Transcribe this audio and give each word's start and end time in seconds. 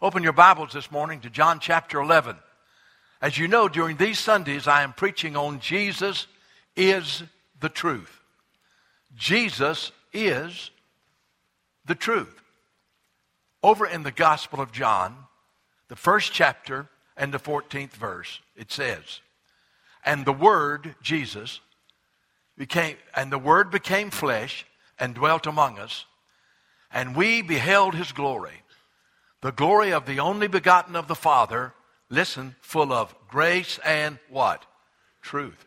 Open 0.00 0.22
your 0.22 0.32
Bibles 0.32 0.74
this 0.74 0.92
morning 0.92 1.18
to 1.22 1.30
John 1.30 1.58
chapter 1.58 2.00
11. 2.00 2.36
As 3.20 3.36
you 3.36 3.48
know, 3.48 3.68
during 3.68 3.96
these 3.96 4.20
Sundays, 4.20 4.68
I 4.68 4.84
am 4.84 4.92
preaching 4.92 5.36
on 5.36 5.58
Jesus 5.58 6.28
is 6.76 7.24
the 7.58 7.68
truth. 7.68 8.20
Jesus 9.16 9.90
is 10.12 10.70
the 11.84 11.96
truth. 11.96 12.40
Over 13.60 13.86
in 13.86 14.04
the 14.04 14.12
Gospel 14.12 14.60
of 14.60 14.70
John, 14.70 15.16
the 15.88 15.96
first 15.96 16.32
chapter 16.32 16.88
and 17.16 17.34
the 17.34 17.40
14th 17.40 17.94
verse, 17.94 18.40
it 18.54 18.70
says, 18.70 19.20
And 20.04 20.24
the 20.24 20.32
Word, 20.32 20.94
Jesus, 21.02 21.58
became, 22.56 22.98
and 23.16 23.32
the 23.32 23.38
Word 23.38 23.72
became 23.72 24.10
flesh 24.10 24.64
and 24.96 25.16
dwelt 25.16 25.44
among 25.44 25.76
us, 25.80 26.04
and 26.92 27.16
we 27.16 27.42
beheld 27.42 27.96
his 27.96 28.12
glory, 28.12 28.62
the 29.40 29.52
glory 29.52 29.92
of 29.92 30.06
the 30.06 30.20
only 30.20 30.48
begotten 30.48 30.96
of 30.96 31.08
the 31.08 31.14
Father, 31.14 31.72
listen, 32.08 32.56
full 32.60 32.92
of 32.92 33.14
grace 33.28 33.78
and 33.84 34.18
what? 34.28 34.66
Truth. 35.22 35.66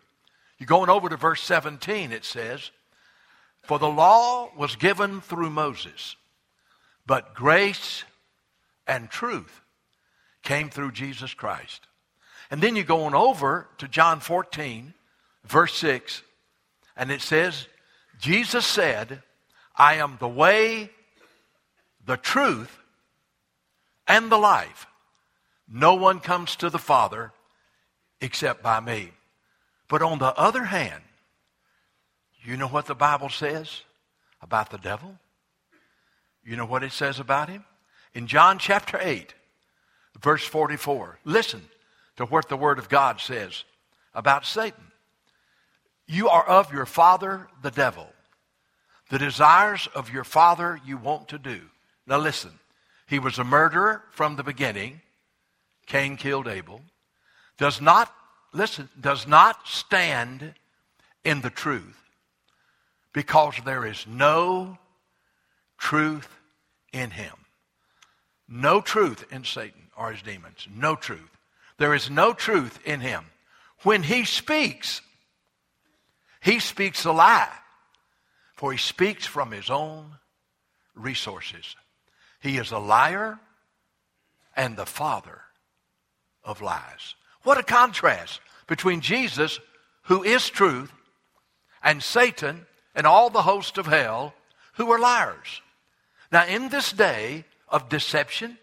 You're 0.57 0.67
going 0.67 0.89
over 0.89 1.09
to 1.09 1.17
verse 1.17 1.41
17, 1.41 2.11
it 2.11 2.25
says, 2.25 2.71
For 3.63 3.79
the 3.79 3.89
law 3.89 4.51
was 4.55 4.75
given 4.75 5.21
through 5.21 5.49
Moses, 5.49 6.15
but 7.05 7.33
grace 7.33 8.03
and 8.85 9.09
truth 9.09 9.61
came 10.43 10.69
through 10.69 10.91
Jesus 10.91 11.33
Christ. 11.33 11.87
And 12.49 12.61
then 12.61 12.75
you 12.75 12.83
go 12.83 13.05
on 13.05 13.15
over 13.15 13.67
to 13.77 13.87
John 13.87 14.19
14, 14.19 14.93
verse 15.45 15.73
6, 15.75 16.21
and 16.97 17.11
it 17.11 17.21
says, 17.21 17.67
Jesus 18.19 18.65
said, 18.65 19.23
I 19.75 19.95
am 19.95 20.17
the 20.19 20.27
way, 20.27 20.91
the 22.05 22.17
truth, 22.17 22.80
and 24.11 24.29
the 24.29 24.37
life. 24.37 24.87
No 25.69 25.95
one 25.95 26.19
comes 26.19 26.57
to 26.57 26.69
the 26.69 26.77
Father 26.77 27.31
except 28.19 28.61
by 28.61 28.81
me. 28.81 29.11
But 29.87 30.01
on 30.01 30.19
the 30.19 30.37
other 30.37 30.65
hand, 30.65 31.01
you 32.43 32.57
know 32.57 32.67
what 32.67 32.87
the 32.87 32.95
Bible 32.95 33.29
says 33.29 33.83
about 34.41 34.69
the 34.69 34.77
devil? 34.77 35.17
You 36.43 36.57
know 36.57 36.65
what 36.65 36.83
it 36.83 36.91
says 36.91 37.21
about 37.21 37.47
him? 37.47 37.63
In 38.13 38.27
John 38.27 38.59
chapter 38.59 38.99
8, 39.01 39.33
verse 40.21 40.43
44, 40.43 41.19
listen 41.23 41.61
to 42.17 42.25
what 42.25 42.49
the 42.49 42.57
Word 42.57 42.79
of 42.79 42.89
God 42.89 43.21
says 43.21 43.63
about 44.13 44.45
Satan. 44.45 44.91
You 46.05 46.27
are 46.27 46.45
of 46.45 46.73
your 46.73 46.85
father, 46.85 47.47
the 47.61 47.71
devil. 47.71 48.07
The 49.09 49.19
desires 49.19 49.87
of 49.95 50.11
your 50.11 50.25
father 50.25 50.81
you 50.85 50.97
want 50.97 51.29
to 51.29 51.37
do. 51.37 51.61
Now 52.05 52.17
listen, 52.17 52.51
he 53.11 53.19
was 53.19 53.37
a 53.37 53.43
murderer 53.43 54.03
from 54.11 54.37
the 54.37 54.43
beginning. 54.43 55.01
Cain 55.85 56.15
killed 56.15 56.47
Abel. 56.47 56.79
Does 57.57 57.81
not, 57.81 58.09
listen, 58.53 58.87
does 58.97 59.27
not 59.27 59.67
stand 59.67 60.53
in 61.25 61.41
the 61.41 61.49
truth 61.49 61.99
because 63.11 63.55
there 63.65 63.85
is 63.85 64.07
no 64.07 64.77
truth 65.77 66.29
in 66.93 67.11
him. 67.11 67.33
No 68.47 68.79
truth 68.79 69.25
in 69.29 69.43
Satan 69.43 69.89
or 69.97 70.13
his 70.13 70.21
demons. 70.21 70.65
No 70.73 70.95
truth. 70.95 71.37
There 71.79 71.93
is 71.93 72.09
no 72.09 72.31
truth 72.31 72.79
in 72.85 73.01
him. 73.01 73.25
When 73.83 74.03
he 74.03 74.23
speaks, 74.23 75.01
he 76.41 76.59
speaks 76.59 77.03
a 77.03 77.11
lie, 77.11 77.51
for 78.55 78.71
he 78.71 78.77
speaks 78.77 79.25
from 79.25 79.51
his 79.51 79.69
own 79.69 80.17
resources. 80.95 81.75
He 82.41 82.57
is 82.57 82.71
a 82.71 82.79
liar 82.79 83.39
and 84.55 84.75
the 84.75 84.85
father 84.85 85.41
of 86.43 86.61
lies. 86.61 87.15
What 87.43 87.57
a 87.57 87.63
contrast 87.63 88.41
between 88.67 89.01
Jesus, 89.01 89.59
who 90.03 90.23
is 90.23 90.49
truth, 90.49 90.91
and 91.83 92.03
Satan 92.03 92.65
and 92.93 93.07
all 93.07 93.29
the 93.29 93.43
host 93.43 93.77
of 93.77 93.85
hell, 93.85 94.33
who 94.73 94.91
are 94.91 94.99
liars. 94.99 95.61
Now, 96.31 96.45
in 96.45 96.69
this 96.69 96.91
day 96.91 97.45
of 97.69 97.89
deception, 97.89 98.57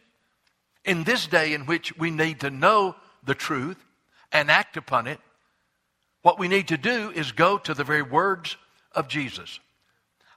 in 0.85 1.05
this 1.05 1.27
day 1.27 1.55
in 1.55 1.67
which 1.67 1.97
we 1.97 2.11
need 2.11 2.41
to 2.41 2.51
know 2.51 2.97
the 3.25 3.35
truth 3.35 3.83
and 4.33 4.51
act 4.51 4.77
upon 4.77 5.07
it, 5.07 5.21
what 6.23 6.39
we 6.39 6.49
need 6.49 6.69
to 6.69 6.77
do 6.77 7.11
is 7.11 7.33
go 7.33 7.59
to 7.59 7.75
the 7.75 7.85
very 7.85 8.03
words 8.03 8.57
of 8.93 9.09
Jesus. 9.09 9.61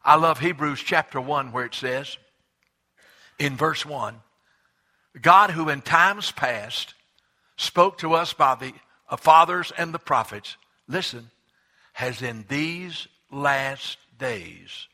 I 0.04 0.16
love 0.16 0.40
Hebrews 0.40 0.82
chapter 0.82 1.20
1 1.20 1.52
where 1.52 1.66
it 1.66 1.76
says, 1.76 2.18
in 3.42 3.58
verse 3.58 3.84
1, 3.84 4.22
God 5.20 5.50
who 5.50 5.70
in 5.70 5.82
times 5.82 6.32
past 6.32 6.94
spoke 7.58 7.98
to 7.98 8.14
us 8.14 8.34
by 8.34 8.54
the 8.54 8.72
uh, 9.10 9.18
fathers 9.18 9.74
and 9.76 9.92
the 9.92 10.00
prophets, 10.00 10.58
listen, 10.88 11.32
has 11.94 12.22
in 12.22 12.46
these 12.50 13.08
last 13.32 13.98
days 14.20 14.88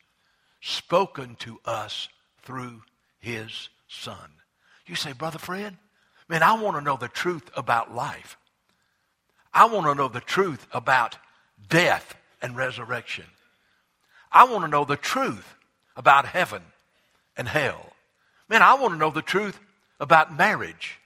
spoken 0.62 1.36
to 1.40 1.60
us 1.66 2.08
through 2.42 2.82
his 3.20 3.68
son. 3.86 4.30
You 4.86 4.94
say, 4.94 5.12
Brother 5.12 5.38
Fred, 5.38 5.76
man, 6.26 6.42
I 6.42 6.58
want 6.58 6.78
to 6.78 6.82
know 6.82 6.96
the 6.96 7.08
truth 7.08 7.50
about 7.54 7.94
life. 7.94 8.38
I 9.52 9.66
want 9.66 9.86
to 9.88 9.94
know 9.94 10.08
the 10.08 10.20
truth 10.20 10.66
about 10.72 11.18
death 11.68 12.16
and 12.40 12.56
resurrection. 12.56 13.26
I 14.32 14.44
want 14.44 14.64
to 14.64 14.70
know 14.70 14.86
the 14.86 14.96
truth 14.96 15.54
about 15.96 16.24
heaven 16.24 16.62
and 17.36 17.46
hell. 17.46 17.92
Man, 18.48 18.62
I 18.62 18.74
want 18.74 18.94
to 18.94 18.98
know 18.98 19.10
the 19.10 19.22
truth 19.22 19.58
about 20.00 20.36
marriage 20.36 20.98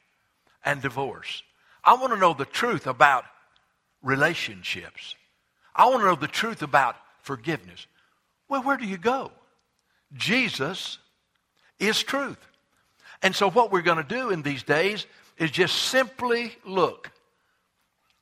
and 0.64 0.80
divorce. 0.80 1.42
I 1.84 1.94
want 1.94 2.12
to 2.12 2.18
know 2.18 2.34
the 2.34 2.44
truth 2.44 2.86
about 2.86 3.24
relationships. 4.02 5.16
I 5.74 5.86
want 5.86 6.00
to 6.00 6.06
know 6.06 6.14
the 6.14 6.28
truth 6.28 6.62
about 6.62 6.96
forgiveness. 7.22 7.86
Well, 8.48 8.62
where 8.62 8.76
do 8.76 8.86
you 8.86 8.98
go? 8.98 9.32
Jesus 10.14 10.98
is 11.78 12.02
truth. 12.02 12.38
And 13.22 13.34
so, 13.34 13.50
what 13.50 13.72
we're 13.72 13.82
going 13.82 14.02
to 14.02 14.04
do 14.04 14.30
in 14.30 14.42
these 14.42 14.62
days 14.62 15.06
is 15.38 15.50
just 15.50 15.76
simply 15.76 16.54
look 16.66 17.10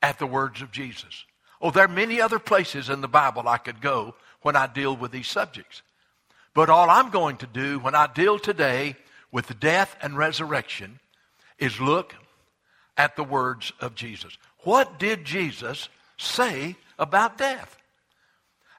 at 0.03 0.19
the 0.19 0.27
words 0.27 0.63
of 0.63 0.71
Jesus. 0.71 1.25
Oh, 1.61 1.71
there 1.71 1.85
are 1.85 1.89
many 1.89 2.21
other 2.21 2.39
places 2.39 2.89
in 2.89 3.01
the 3.01 3.09
Bible 3.09 3.49
I 3.49 3.59
could 3.59 3.81
go 3.81 4.15
when 4.43 4.57
I 4.57 4.67
deal 4.67 4.97
with 4.97 5.11
these 5.11 5.29
subjects. 5.29 5.83
But 6.55 6.71
all 6.71 6.89
I'm 6.89 7.11
going 7.11 7.37
to 7.39 7.47
do 7.47 7.79
when 7.79 7.95
I 7.95 8.07
deal 8.07 8.39
today 8.39 8.97
with 9.33 9.61
death 9.61 9.97
and 10.03 10.17
resurrection 10.17 11.01
is 11.59 11.81
look 11.81 12.15
at 12.97 13.17
the 13.17 13.25
words 13.25 13.73
of 13.81 13.95
Jesus. 13.95 14.37
What 14.61 14.99
did 14.99 15.25
Jesus 15.25 15.89
say 16.19 16.77
about 16.99 17.39
death? 17.39 17.77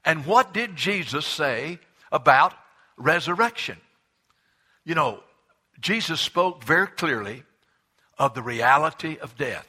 And 0.04 0.26
what 0.26 0.54
did 0.54 0.76
Jesus 0.76 1.26
say 1.26 1.80
about 2.12 2.54
resurrection? 2.98 3.78
You 4.84 4.96
know, 4.96 5.24
Jesus 5.80 6.20
spoke 6.20 6.64
very 6.64 6.88
clearly 6.88 7.44
of 8.18 8.34
the 8.34 8.42
reality 8.42 9.18
of 9.20 9.38
death. 9.38 9.68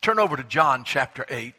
Turn 0.00 0.18
over 0.18 0.36
to 0.36 0.44
John 0.44 0.84
chapter 0.84 1.24
8. 1.28 1.54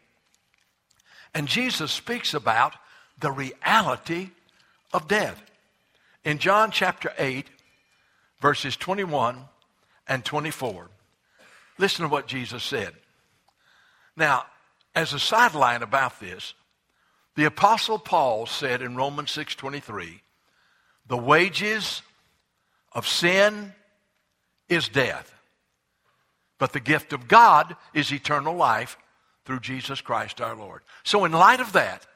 And 1.33 1.47
Jesus 1.47 1.91
speaks 1.91 2.33
about 2.33 2.75
the 3.19 3.31
reality 3.31 4.29
of 4.93 5.07
death. 5.07 5.41
In 6.23 6.37
John 6.37 6.71
chapter 6.71 7.13
8, 7.17 7.45
verses 8.39 8.75
21 8.77 9.47
and 10.07 10.23
24, 10.23 10.89
listen 11.77 12.03
to 12.03 12.09
what 12.09 12.27
Jesus 12.27 12.63
said. 12.63 12.95
Now, 14.15 14.45
as 14.93 15.13
a 15.13 15.19
sideline 15.19 15.83
about 15.83 16.19
this, 16.19 16.53
the 17.35 17.45
apostle 17.45 17.99
Paul 17.99 18.45
said 18.45 18.81
in 18.81 18.95
Romans 18.95 19.31
6:23, 19.31 20.21
"The 21.05 21.17
wages 21.17 22.01
of 22.93 23.07
sin 23.07 23.75
is 24.69 24.87
death, 24.87 25.33
but 26.57 26.71
the 26.71 26.79
gift 26.79 27.11
of 27.11 27.27
God 27.27 27.75
is 27.93 28.13
eternal 28.13 28.55
life 28.55 28.97
through 29.43 29.59
Jesus 29.59 29.99
Christ 29.99 30.39
our 30.39 30.55
Lord." 30.55 30.83
So 31.03 31.25
in 31.25 31.33
light 31.33 31.59
of 31.59 31.73
that, 31.73 32.07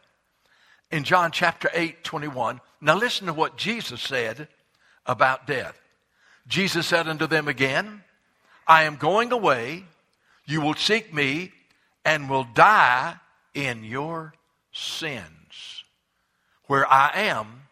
in 0.89 1.03
John 1.03 1.31
chapter 1.31 1.69
8, 1.73 2.03
21, 2.03 2.61
now 2.79 2.95
listen 2.95 3.27
to 3.27 3.33
what 3.33 3.57
Jesus 3.57 4.01
said 4.01 4.47
about 5.05 5.45
death. 5.45 5.77
Jesus 6.47 6.87
said 6.87 7.07
unto 7.07 7.27
them 7.27 7.47
again, 7.47 8.03
I 8.67 8.83
am 8.83 8.95
going 8.95 9.31
away. 9.31 9.83
You 10.45 10.61
will 10.61 10.75
seek 10.75 11.13
me 11.13 11.51
and 12.05 12.29
will 12.29 12.45
die 12.53 13.15
in 13.53 13.83
your 13.83 14.33
sins. 14.71 15.83
Where 16.67 16.87
I 16.91 17.11
am, 17.13 17.63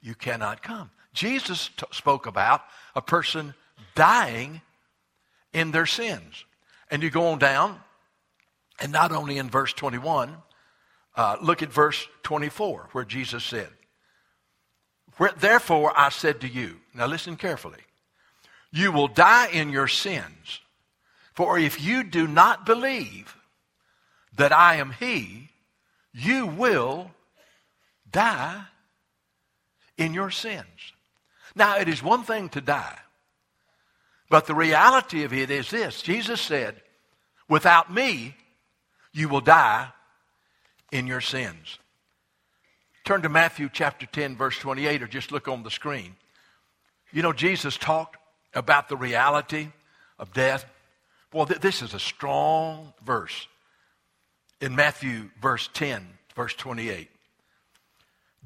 you 0.00 0.14
cannot 0.14 0.62
come. 0.62 0.90
Jesus 1.12 1.70
t- 1.76 1.84
spoke 1.90 2.26
about 2.26 2.62
a 2.94 3.02
person 3.02 3.54
dying 3.94 4.60
in 5.52 5.72
their 5.72 5.86
sins. 5.86 6.44
And 6.90 7.02
you 7.02 7.10
go 7.10 7.28
on 7.28 7.38
down, 7.38 7.78
and 8.80 8.92
not 8.92 9.12
only 9.12 9.38
in 9.38 9.50
verse 9.50 9.72
21, 9.72 10.36
uh, 11.16 11.36
look 11.42 11.62
at 11.62 11.72
verse 11.72 12.06
24, 12.22 12.90
where 12.92 13.04
Jesus 13.04 13.44
said, 13.44 13.68
Therefore 15.38 15.92
I 15.96 16.10
said 16.10 16.40
to 16.42 16.48
you, 16.48 16.76
now 16.94 17.06
listen 17.06 17.36
carefully, 17.36 17.80
you 18.70 18.92
will 18.92 19.08
die 19.08 19.48
in 19.48 19.70
your 19.70 19.88
sins. 19.88 20.60
For 21.34 21.58
if 21.58 21.80
you 21.80 22.04
do 22.04 22.26
not 22.26 22.66
believe 22.66 23.36
that 24.36 24.52
I 24.52 24.76
am 24.76 24.92
He, 24.92 25.50
you 26.12 26.46
will 26.46 27.10
die 28.10 28.64
in 29.96 30.14
your 30.14 30.30
sins. 30.30 30.66
Now, 31.54 31.78
it 31.78 31.88
is 31.88 32.02
one 32.02 32.22
thing 32.22 32.48
to 32.50 32.60
die, 32.60 32.98
but 34.30 34.46
the 34.46 34.54
reality 34.54 35.24
of 35.24 35.32
it 35.32 35.50
is 35.50 35.70
this 35.70 36.02
Jesus 36.02 36.40
said, 36.40 36.80
Without 37.48 37.92
me, 37.92 38.36
you 39.12 39.28
will 39.28 39.40
die 39.40 39.88
in 40.92 41.06
your 41.06 41.20
sins. 41.20 41.78
Turn 43.04 43.22
to 43.22 43.28
Matthew 43.28 43.68
chapter 43.72 44.06
10, 44.06 44.36
verse 44.36 44.58
28, 44.58 45.02
or 45.02 45.06
just 45.06 45.32
look 45.32 45.48
on 45.48 45.62
the 45.62 45.70
screen. 45.70 46.16
You 47.12 47.22
know, 47.22 47.32
Jesus 47.32 47.76
talked 47.76 48.16
about 48.54 48.88
the 48.88 48.96
reality 48.96 49.68
of 50.18 50.32
death. 50.32 50.66
Well, 51.32 51.46
th- 51.46 51.60
this 51.60 51.82
is 51.82 51.94
a 51.94 51.98
strong 51.98 52.92
verse 53.04 53.46
in 54.60 54.74
Matthew, 54.74 55.30
verse 55.40 55.68
10, 55.72 56.06
verse 56.34 56.54
28. 56.54 57.08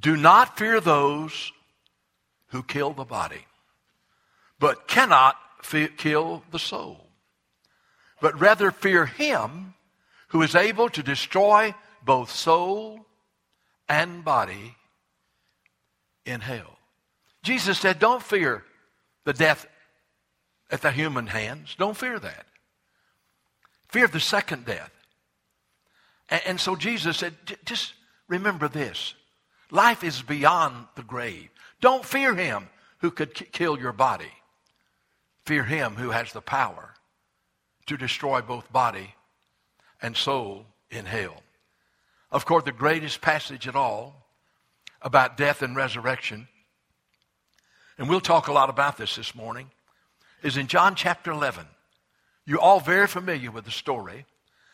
Do 0.01 0.17
not 0.17 0.59
fear 0.59 0.81
those 0.81 1.53
who 2.49 2.63
kill 2.63 2.93
the 2.93 3.05
body, 3.05 3.47
but 4.59 4.87
cannot 4.89 5.37
fe- 5.63 5.89
kill 5.89 6.43
the 6.51 6.59
soul, 6.59 7.07
but 8.21 8.39
rather 8.41 8.71
fear 8.71 9.07
him 9.07 9.75
who 10.29 10.43
is 10.43 10.55
able 10.55 10.89
to 10.91 11.03
destroy 11.03 11.75
both 12.05 12.31
soul 12.31 13.07
and 13.93 14.25
body 14.25 14.75
in 16.25 16.41
hell. 16.41 16.79
Jesus 17.43 17.79
said, 17.79 17.99
Don't 17.99 18.23
fear 18.23 18.65
the 19.25 19.35
death 19.35 19.67
at 20.71 20.81
the 20.81 20.91
human 20.91 21.27
hands. 21.27 21.77
Don't 21.79 21.97
fear 21.97 22.19
that. 22.19 22.47
Fear 23.89 24.09
the 24.09 24.19
second 24.19 24.65
death. 24.65 24.91
And, 26.31 26.41
and 26.47 26.61
so 26.61 26.75
Jesus 26.75 27.19
said, 27.19 27.35
Just 27.67 27.93
remember 28.29 28.67
this 28.67 29.15
life 29.71 30.03
is 30.03 30.23
beyond 30.23 30.87
the 30.95 31.03
grave. 31.03 31.51
Don't 31.83 32.05
fear 32.05 32.35
him 32.35 32.69
who 33.01 33.11
could 33.11 33.35
k- 33.35 33.47
kill 33.53 33.79
your 33.79 33.93
body. 33.93 34.33
Fear 35.45 35.65
him 35.65 35.97
who 35.97 36.11
has 36.11 36.33
the 36.33 36.41
power 36.41 36.95
to 37.87 37.99
destroy 37.99 38.41
both 38.41 38.73
body 38.73 39.15
and 40.01 40.17
soul 40.17 40.65
in 40.91 41.05
hell. 41.05 41.43
Of 42.33 42.47
course, 42.47 42.65
the 42.65 42.73
greatest 42.73 43.21
passage 43.21 43.69
at 43.69 43.77
all 43.77 44.27
about 45.03 45.37
death 45.37 45.61
and 45.61 45.77
resurrection, 45.77 46.49
and 47.99 48.09
we'll 48.09 48.23
talk 48.23 48.49
a 48.49 48.53
lot 48.53 48.71
about 48.71 48.97
this 48.97 49.17
this 49.17 49.35
morning, 49.35 49.71
is 50.43 50.57
in 50.57 50.67
John 50.67 50.95
chapter 50.95 51.31
11. 51.31 51.67
You're 52.47 52.59
all 52.59 52.81
very 52.81 53.07
familiar 53.07 53.51
with 53.51 53.67
the 53.67 53.71
story. 53.71 54.25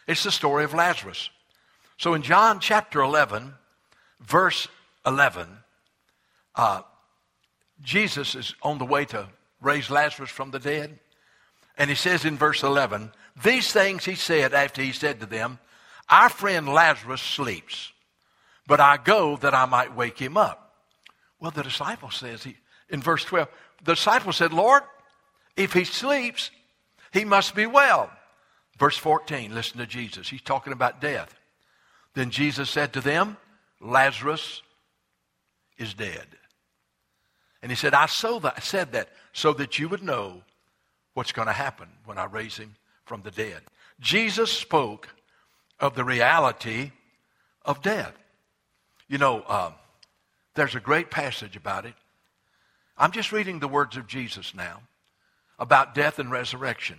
It's 0.07 0.23
the 0.23 0.31
story 0.31 0.63
of 0.63 0.73
Lazarus. 0.73 1.31
So 1.99 2.15
in 2.15 2.23
John 2.23 2.61
chapter 2.61 3.01
11, 3.01 3.53
verse 4.21 4.69
11, 5.05 5.49
uh, 6.55 6.83
Jesus 7.83 8.37
is 8.37 8.55
on 8.63 8.79
the 8.79 8.85
way 8.85 9.05
to 9.07 9.27
raise 9.61 9.91
Lazarus 9.91 10.31
from 10.31 10.53
the 10.53 10.61
dead. 10.61 11.01
And 11.77 11.91
he 11.91 11.97
says 11.97 12.25
in 12.25 12.37
verse 12.37 12.63
11, 12.63 13.11
these 13.43 13.73
things 13.73 14.05
he 14.05 14.15
said 14.15 14.55
after 14.55 14.81
he 14.81 14.93
said 14.93 15.19
to 15.21 15.27
them, 15.27 15.59
Our 16.11 16.29
friend 16.29 16.69
Lazarus 16.69 17.21
sleeps, 17.21 17.93
but 18.67 18.81
I 18.81 18.97
go 18.97 19.37
that 19.39 19.55
I 19.55 19.67
might 19.67 19.95
wake 19.95 20.19
him 20.19 20.37
up. 20.37 20.75
Well, 21.41 21.51
the 21.51 21.63
disciple 21.63 22.11
says, 22.11 22.45
he, 22.45 22.57
in 22.89 23.01
verse 23.01 23.25
12, 23.25 23.49
the 23.85 23.95
disciple 23.95 24.33
said, 24.33 24.53
Lord, 24.53 24.83
if 25.57 25.73
he 25.73 25.85
sleeps, 25.85 26.51
he 27.13 27.25
must 27.25 27.55
be 27.55 27.67
well. 27.67 28.11
Verse 28.79 28.97
14, 28.97 29.55
listen 29.55 29.79
to 29.79 29.87
Jesus. 29.87 30.29
He's 30.29 30.43
talking 30.43 30.73
about 30.73 31.01
death. 31.01 31.35
Then 32.15 32.31
Jesus 32.31 32.71
said 32.71 32.93
to 32.95 33.01
them, 33.01 33.37
Lazarus 33.81 34.63
is 35.77 35.95
dead. 35.95 36.27
And 37.63 37.71
he 37.71 37.77
said, 37.77 37.95
I 37.95 38.07
so 38.07 38.39
that, 38.41 38.63
said 38.63 38.93
that 38.93 39.09
so 39.33 39.53
that 39.55 39.79
you 39.79 39.89
would 39.89 40.03
know 40.03 40.43
what's 41.15 41.33
going 41.33 41.49
to 41.49 41.53
happen 41.53 41.89
when 42.05 42.19
I 42.19 42.25
raise 42.25 42.57
him 42.57 42.77
from 43.05 43.23
the 43.23 43.31
dead. 43.31 43.63
Jesus 44.01 44.53
spoke 44.53 45.09
of 45.81 45.95
the 45.95 46.05
reality 46.05 46.93
of 47.65 47.83
death. 47.83 48.15
You 49.09 49.19
know, 49.19 49.45
um, 49.49 49.75
there's 50.55 50.75
a 50.75 50.81
great 50.81 51.11
passage 51.11 51.57
about 51.57 51.87
it. 51.87 51.95
I'm 52.97 53.13
just 53.13 53.33
reading 53.33 53.61
the 53.61 53.69
words 53.69 53.97
of 53.97 54.07
Jesus 54.07 54.55
now 54.55 54.81
about 55.59 55.95
death 55.95 56.19
and 56.19 56.31
resurrection. 56.31 56.99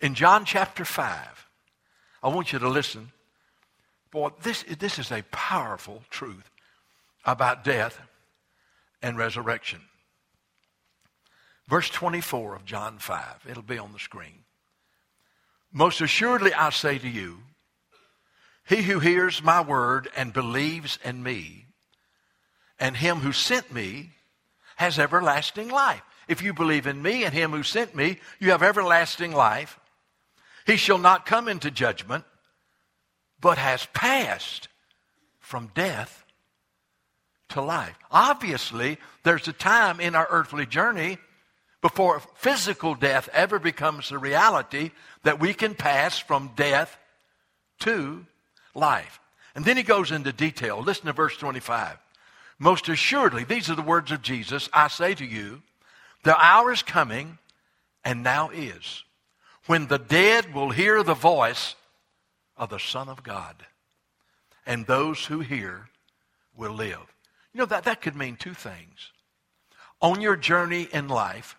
In 0.00 0.14
John 0.14 0.44
chapter 0.44 0.84
5, 0.84 1.46
I 2.22 2.28
want 2.28 2.52
you 2.52 2.58
to 2.58 2.68
listen. 2.68 3.12
Boy, 4.10 4.30
this, 4.42 4.64
this 4.78 4.98
is 4.98 5.10
a 5.10 5.22
powerful 5.30 6.02
truth 6.10 6.50
about 7.24 7.64
death 7.64 8.00
and 9.02 9.16
resurrection. 9.16 9.80
Verse 11.68 11.88
24 11.88 12.56
of 12.56 12.64
John 12.64 12.98
5, 12.98 13.46
it'll 13.48 13.62
be 13.62 13.78
on 13.78 13.92
the 13.92 13.98
screen. 13.98 14.44
Most 15.72 16.00
assuredly, 16.00 16.52
I 16.52 16.70
say 16.70 16.98
to 16.98 17.08
you, 17.08 17.38
he 18.70 18.82
who 18.82 19.00
hears 19.00 19.42
my 19.42 19.60
word 19.60 20.08
and 20.16 20.32
believes 20.32 20.96
in 21.04 21.20
me, 21.24 21.66
and 22.78 22.96
him 22.96 23.16
who 23.16 23.32
sent 23.32 23.72
me, 23.72 24.10
has 24.76 24.96
everlasting 24.96 25.68
life. 25.68 26.02
If 26.28 26.40
you 26.40 26.54
believe 26.54 26.86
in 26.86 27.02
me 27.02 27.24
and 27.24 27.34
him 27.34 27.50
who 27.50 27.64
sent 27.64 27.96
me, 27.96 28.20
you 28.38 28.52
have 28.52 28.62
everlasting 28.62 29.32
life. 29.32 29.80
He 30.68 30.76
shall 30.76 30.98
not 30.98 31.26
come 31.26 31.48
into 31.48 31.72
judgment, 31.72 32.24
but 33.40 33.58
has 33.58 33.86
passed 33.86 34.68
from 35.40 35.72
death 35.74 36.24
to 37.48 37.60
life. 37.60 37.98
Obviously, 38.12 38.98
there's 39.24 39.48
a 39.48 39.52
time 39.52 39.98
in 39.98 40.14
our 40.14 40.28
earthly 40.30 40.64
journey 40.64 41.18
before 41.82 42.22
physical 42.36 42.94
death 42.94 43.28
ever 43.32 43.58
becomes 43.58 44.12
a 44.12 44.18
reality 44.18 44.92
that 45.24 45.40
we 45.40 45.54
can 45.54 45.74
pass 45.74 46.20
from 46.20 46.52
death 46.54 46.96
to 47.80 48.24
life. 48.74 49.20
And 49.54 49.64
then 49.64 49.76
he 49.76 49.82
goes 49.82 50.10
into 50.10 50.32
detail. 50.32 50.80
Listen 50.80 51.06
to 51.06 51.12
verse 51.12 51.36
25. 51.36 51.98
Most 52.58 52.88
assuredly, 52.88 53.44
these 53.44 53.70
are 53.70 53.74
the 53.74 53.82
words 53.82 54.12
of 54.12 54.22
Jesus 54.22 54.68
I 54.72 54.88
say 54.88 55.14
to 55.14 55.24
you, 55.24 55.62
the 56.22 56.36
hour 56.36 56.70
is 56.72 56.82
coming, 56.82 57.38
and 58.04 58.22
now 58.22 58.50
is, 58.50 59.04
when 59.66 59.86
the 59.86 59.98
dead 59.98 60.54
will 60.54 60.70
hear 60.70 61.02
the 61.02 61.14
voice 61.14 61.74
of 62.56 62.68
the 62.68 62.78
Son 62.78 63.08
of 63.08 63.22
God, 63.22 63.56
and 64.66 64.86
those 64.86 65.24
who 65.24 65.40
hear 65.40 65.88
will 66.54 66.72
live. 66.72 67.00
You 67.54 67.60
know, 67.60 67.66
that, 67.66 67.84
that 67.84 68.02
could 68.02 68.14
mean 68.14 68.36
two 68.36 68.54
things. 68.54 69.10
On 70.02 70.20
your 70.20 70.36
journey 70.36 70.88
in 70.92 71.08
life, 71.08 71.56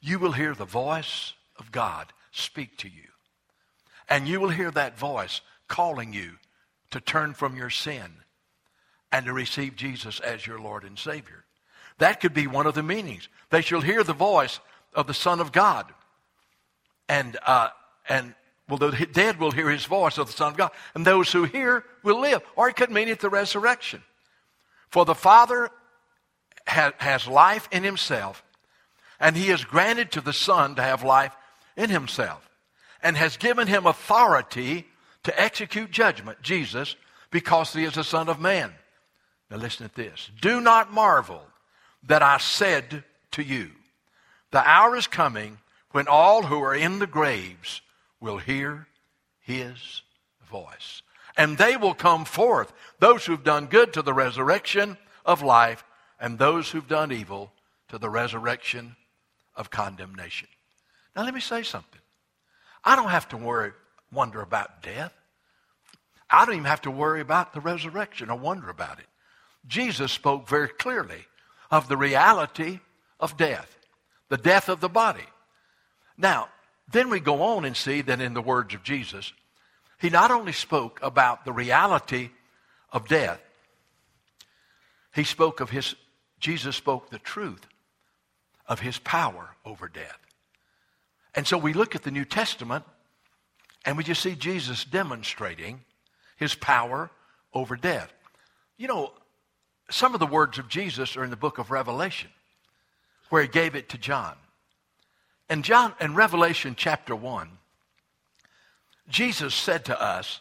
you 0.00 0.18
will 0.18 0.32
hear 0.32 0.54
the 0.54 0.64
voice 0.64 1.32
of 1.58 1.72
God 1.72 2.12
speak 2.30 2.76
to 2.78 2.88
you. 2.88 3.08
And 4.08 4.28
you 4.28 4.38
will 4.38 4.50
hear 4.50 4.70
that 4.70 4.98
voice 4.98 5.40
calling 5.68 6.12
you 6.12 6.32
to 6.90 7.00
turn 7.00 7.34
from 7.34 7.56
your 7.56 7.70
sin 7.70 8.16
and 9.12 9.26
to 9.26 9.32
receive 9.32 9.76
Jesus 9.76 10.20
as 10.20 10.46
your 10.46 10.60
Lord 10.60 10.84
and 10.84 10.98
Savior. 10.98 11.44
That 11.98 12.20
could 12.20 12.34
be 12.34 12.46
one 12.46 12.66
of 12.66 12.74
the 12.74 12.82
meanings. 12.82 13.28
They 13.50 13.62
shall 13.62 13.80
hear 13.80 14.04
the 14.04 14.12
voice 14.12 14.60
of 14.94 15.06
the 15.06 15.14
Son 15.14 15.40
of 15.40 15.52
God. 15.52 15.92
And, 17.08 17.38
uh, 17.46 17.68
and 18.08 18.34
well, 18.68 18.78
the 18.78 19.06
dead 19.12 19.38
will 19.38 19.52
hear 19.52 19.70
his 19.70 19.84
voice 19.84 20.18
of 20.18 20.26
the 20.26 20.32
Son 20.32 20.52
of 20.52 20.56
God. 20.56 20.70
And 20.94 21.06
those 21.06 21.32
who 21.32 21.44
hear 21.44 21.84
will 22.02 22.20
live. 22.20 22.42
Or 22.56 22.68
it 22.68 22.76
could 22.76 22.90
mean 22.90 23.08
at 23.08 23.20
the 23.20 23.30
resurrection. 23.30 24.02
For 24.90 25.04
the 25.04 25.14
Father 25.14 25.70
ha- 26.66 26.92
has 26.98 27.26
life 27.26 27.68
in 27.72 27.84
himself, 27.84 28.42
and 29.18 29.36
he 29.36 29.48
has 29.48 29.64
granted 29.64 30.12
to 30.12 30.20
the 30.20 30.32
Son 30.32 30.74
to 30.76 30.82
have 30.82 31.02
life 31.02 31.34
in 31.76 31.90
himself, 31.90 32.48
and 33.02 33.16
has 33.16 33.36
given 33.36 33.68
him 33.68 33.86
authority 33.86 34.86
to 35.26 35.40
execute 35.40 35.90
judgment, 35.90 36.40
Jesus, 36.40 36.94
because 37.32 37.72
he 37.72 37.82
is 37.82 37.94
the 37.94 38.04
Son 38.04 38.28
of 38.28 38.40
Man. 38.40 38.72
Now 39.50 39.56
listen 39.56 39.84
at 39.84 39.96
this. 39.96 40.30
Do 40.40 40.60
not 40.60 40.92
marvel 40.92 41.42
that 42.04 42.22
I 42.22 42.38
said 42.38 43.02
to 43.32 43.42
you, 43.42 43.72
the 44.52 44.66
hour 44.66 44.94
is 44.94 45.08
coming 45.08 45.58
when 45.90 46.06
all 46.06 46.44
who 46.44 46.62
are 46.62 46.76
in 46.76 47.00
the 47.00 47.08
graves 47.08 47.82
will 48.20 48.38
hear 48.38 48.86
his 49.40 50.02
voice. 50.48 51.02
And 51.36 51.58
they 51.58 51.76
will 51.76 51.94
come 51.94 52.24
forth, 52.24 52.72
those 53.00 53.26
who've 53.26 53.42
done 53.42 53.66
good 53.66 53.92
to 53.94 54.02
the 54.02 54.14
resurrection 54.14 54.96
of 55.24 55.42
life, 55.42 55.84
and 56.20 56.38
those 56.38 56.70
who've 56.70 56.86
done 56.86 57.10
evil 57.10 57.50
to 57.88 57.98
the 57.98 58.08
resurrection 58.08 58.94
of 59.56 59.70
condemnation. 59.70 60.48
Now, 61.16 61.24
let 61.24 61.34
me 61.34 61.40
say 61.40 61.64
something. 61.64 62.00
I 62.84 62.94
don't 62.94 63.08
have 63.08 63.28
to 63.30 63.36
worry, 63.36 63.72
wonder 64.12 64.40
about 64.40 64.82
death. 64.82 65.12
I 66.30 66.44
don't 66.44 66.54
even 66.54 66.64
have 66.66 66.82
to 66.82 66.90
worry 66.90 67.20
about 67.20 67.52
the 67.52 67.60
resurrection 67.60 68.30
or 68.30 68.38
wonder 68.38 68.68
about 68.68 68.98
it. 68.98 69.06
Jesus 69.66 70.12
spoke 70.12 70.48
very 70.48 70.68
clearly 70.68 71.26
of 71.70 71.88
the 71.88 71.96
reality 71.96 72.80
of 73.20 73.36
death. 73.36 73.76
the 74.28 74.36
death 74.36 74.68
of 74.68 74.80
the 74.80 74.88
body. 74.88 75.26
Now, 76.16 76.48
then 76.90 77.10
we 77.10 77.20
go 77.20 77.42
on 77.42 77.64
and 77.64 77.76
see 77.76 78.00
that 78.02 78.20
in 78.20 78.34
the 78.34 78.42
words 78.42 78.74
of 78.74 78.82
Jesus, 78.82 79.32
he 80.00 80.10
not 80.10 80.30
only 80.30 80.52
spoke 80.52 80.98
about 81.02 81.44
the 81.44 81.52
reality 81.52 82.30
of 82.92 83.08
death, 83.08 83.40
he 85.14 85.24
spoke 85.24 85.60
of 85.60 85.70
his, 85.70 85.94
Jesus 86.40 86.76
spoke 86.76 87.10
the 87.10 87.18
truth 87.18 87.66
of 88.66 88.80
his 88.80 88.98
power 88.98 89.50
over 89.64 89.88
death. 89.88 90.18
And 91.34 91.46
so 91.46 91.56
we 91.58 91.72
look 91.72 91.94
at 91.94 92.02
the 92.02 92.10
New 92.10 92.24
Testament 92.24 92.84
and 93.84 93.96
we 93.96 94.04
just 94.04 94.22
see 94.22 94.34
Jesus 94.34 94.84
demonstrating 94.84 95.84
his 96.36 96.54
power 96.54 97.10
over 97.52 97.76
death. 97.76 98.12
You 98.76 98.88
know, 98.88 99.12
some 99.90 100.14
of 100.14 100.20
the 100.20 100.26
words 100.26 100.58
of 100.58 100.68
Jesus 100.68 101.16
are 101.16 101.24
in 101.24 101.30
the 101.30 101.36
book 101.36 101.58
of 101.58 101.70
Revelation, 101.70 102.30
where 103.30 103.42
he 103.42 103.48
gave 103.48 103.74
it 103.74 103.88
to 103.90 103.98
John. 103.98 104.34
And 105.48 105.64
John 105.64 105.94
in 106.00 106.14
Revelation 106.14 106.74
chapter 106.76 107.14
1, 107.14 107.48
Jesus 109.08 109.54
said 109.54 109.84
to 109.86 110.00
us 110.00 110.40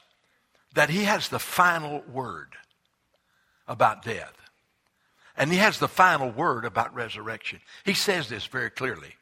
that 0.74 0.90
he 0.90 1.04
has 1.04 1.30
the 1.30 1.40
final 1.40 2.04
word 2.12 2.54
about 3.68 4.04
death. 4.04 4.34
And 5.38 5.52
he 5.52 5.58
has 5.58 5.80
the 5.80 5.88
final 5.88 6.32
word 6.32 6.66
about 6.66 6.96
resurrection. 6.96 7.60
He 7.84 7.94
says 7.94 8.30
this 8.30 8.46
very 8.46 8.70
clearly. 8.70 9.16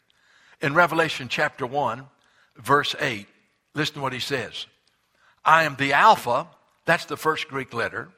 In 0.62 0.74
Revelation 0.74 1.27
chapter 1.27 1.65
1, 1.65 2.06
verse 2.58 2.96
8, 3.00 3.27
listen 3.74 3.96
to 3.96 4.01
what 4.01 4.13
he 4.13 4.20
says. 4.20 4.68
I 5.44 5.63
am 5.63 5.75
the 5.75 5.94
Alpha, 5.94 6.48
that's 6.86 7.06
the 7.06 7.18
first 7.18 7.48
Greek 7.48 7.74
letter, 7.74 8.10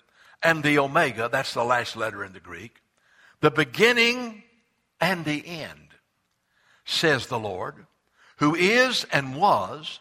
and 0.41 0.63
the 0.63 0.79
Omega, 0.79 1.29
that's 1.31 1.53
the 1.53 1.63
last 1.63 1.95
letter 1.95 2.23
in 2.23 2.33
the 2.33 2.39
Greek, 2.39 2.81
the 3.41 3.51
beginning 3.51 4.43
and 4.99 5.25
the 5.25 5.45
end, 5.45 5.89
says 6.85 7.27
the 7.27 7.39
Lord, 7.39 7.85
who 8.37 8.55
is 8.55 9.05
and 9.11 9.35
was 9.35 9.99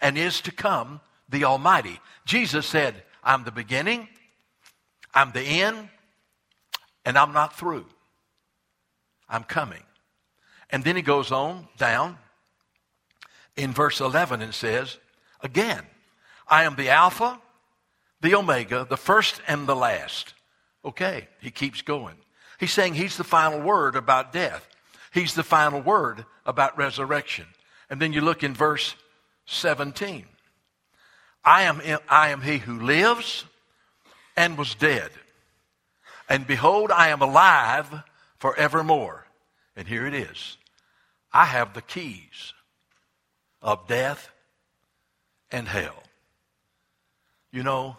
and 0.00 0.18
is 0.18 0.40
to 0.42 0.52
come, 0.52 1.00
the 1.28 1.44
Almighty. 1.44 2.00
Jesus 2.26 2.66
said, 2.66 3.02
I'm 3.22 3.44
the 3.44 3.50
beginning, 3.50 4.08
I'm 5.14 5.32
the 5.32 5.42
end, 5.42 5.88
and 7.04 7.16
I'm 7.16 7.32
not 7.32 7.56
through. 7.56 7.86
I'm 9.28 9.44
coming. 9.44 9.82
And 10.70 10.84
then 10.84 10.96
he 10.96 11.02
goes 11.02 11.32
on 11.32 11.68
down 11.78 12.18
in 13.56 13.72
verse 13.72 14.00
11 14.00 14.42
and 14.42 14.54
says, 14.54 14.98
Again, 15.40 15.84
I 16.48 16.64
am 16.64 16.76
the 16.76 16.90
Alpha, 16.90 17.40
the 18.24 18.34
Omega, 18.34 18.86
the 18.88 18.96
first 18.96 19.42
and 19.46 19.66
the 19.66 19.76
last. 19.76 20.32
Okay, 20.82 21.28
he 21.42 21.50
keeps 21.50 21.82
going. 21.82 22.16
He's 22.58 22.72
saying 22.72 22.94
he's 22.94 23.18
the 23.18 23.22
final 23.22 23.60
word 23.60 23.96
about 23.96 24.32
death. 24.32 24.66
He's 25.12 25.34
the 25.34 25.42
final 25.42 25.82
word 25.82 26.24
about 26.46 26.78
resurrection. 26.78 27.44
And 27.90 28.00
then 28.00 28.14
you 28.14 28.22
look 28.22 28.42
in 28.42 28.54
verse 28.54 28.96
17. 29.44 30.24
I 31.44 31.62
am, 31.64 31.82
I 32.08 32.30
am 32.30 32.40
he 32.40 32.56
who 32.56 32.80
lives 32.80 33.44
and 34.38 34.56
was 34.56 34.74
dead. 34.74 35.10
And 36.26 36.46
behold, 36.46 36.90
I 36.90 37.08
am 37.08 37.20
alive 37.20 37.92
forevermore. 38.38 39.26
And 39.76 39.86
here 39.86 40.06
it 40.06 40.14
is. 40.14 40.56
I 41.30 41.44
have 41.44 41.74
the 41.74 41.82
keys 41.82 42.54
of 43.60 43.86
death 43.86 44.30
and 45.52 45.68
hell. 45.68 46.02
You 47.52 47.62
know, 47.62 47.98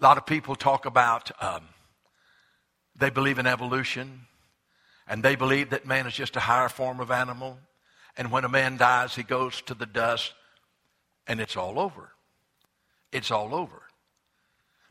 a 0.00 0.04
lot 0.04 0.16
of 0.16 0.24
people 0.24 0.54
talk 0.56 0.86
about 0.86 1.30
um, 1.42 1.62
they 2.96 3.10
believe 3.10 3.38
in 3.38 3.46
evolution 3.46 4.22
and 5.06 5.22
they 5.22 5.36
believe 5.36 5.70
that 5.70 5.86
man 5.86 6.06
is 6.06 6.14
just 6.14 6.36
a 6.36 6.40
higher 6.40 6.68
form 6.68 7.00
of 7.00 7.10
animal. 7.10 7.58
And 8.16 8.30
when 8.30 8.44
a 8.44 8.48
man 8.48 8.76
dies, 8.76 9.14
he 9.14 9.22
goes 9.22 9.60
to 9.62 9.74
the 9.74 9.86
dust 9.86 10.32
and 11.26 11.40
it's 11.40 11.56
all 11.56 11.78
over. 11.78 12.12
It's 13.12 13.30
all 13.30 13.54
over. 13.54 13.82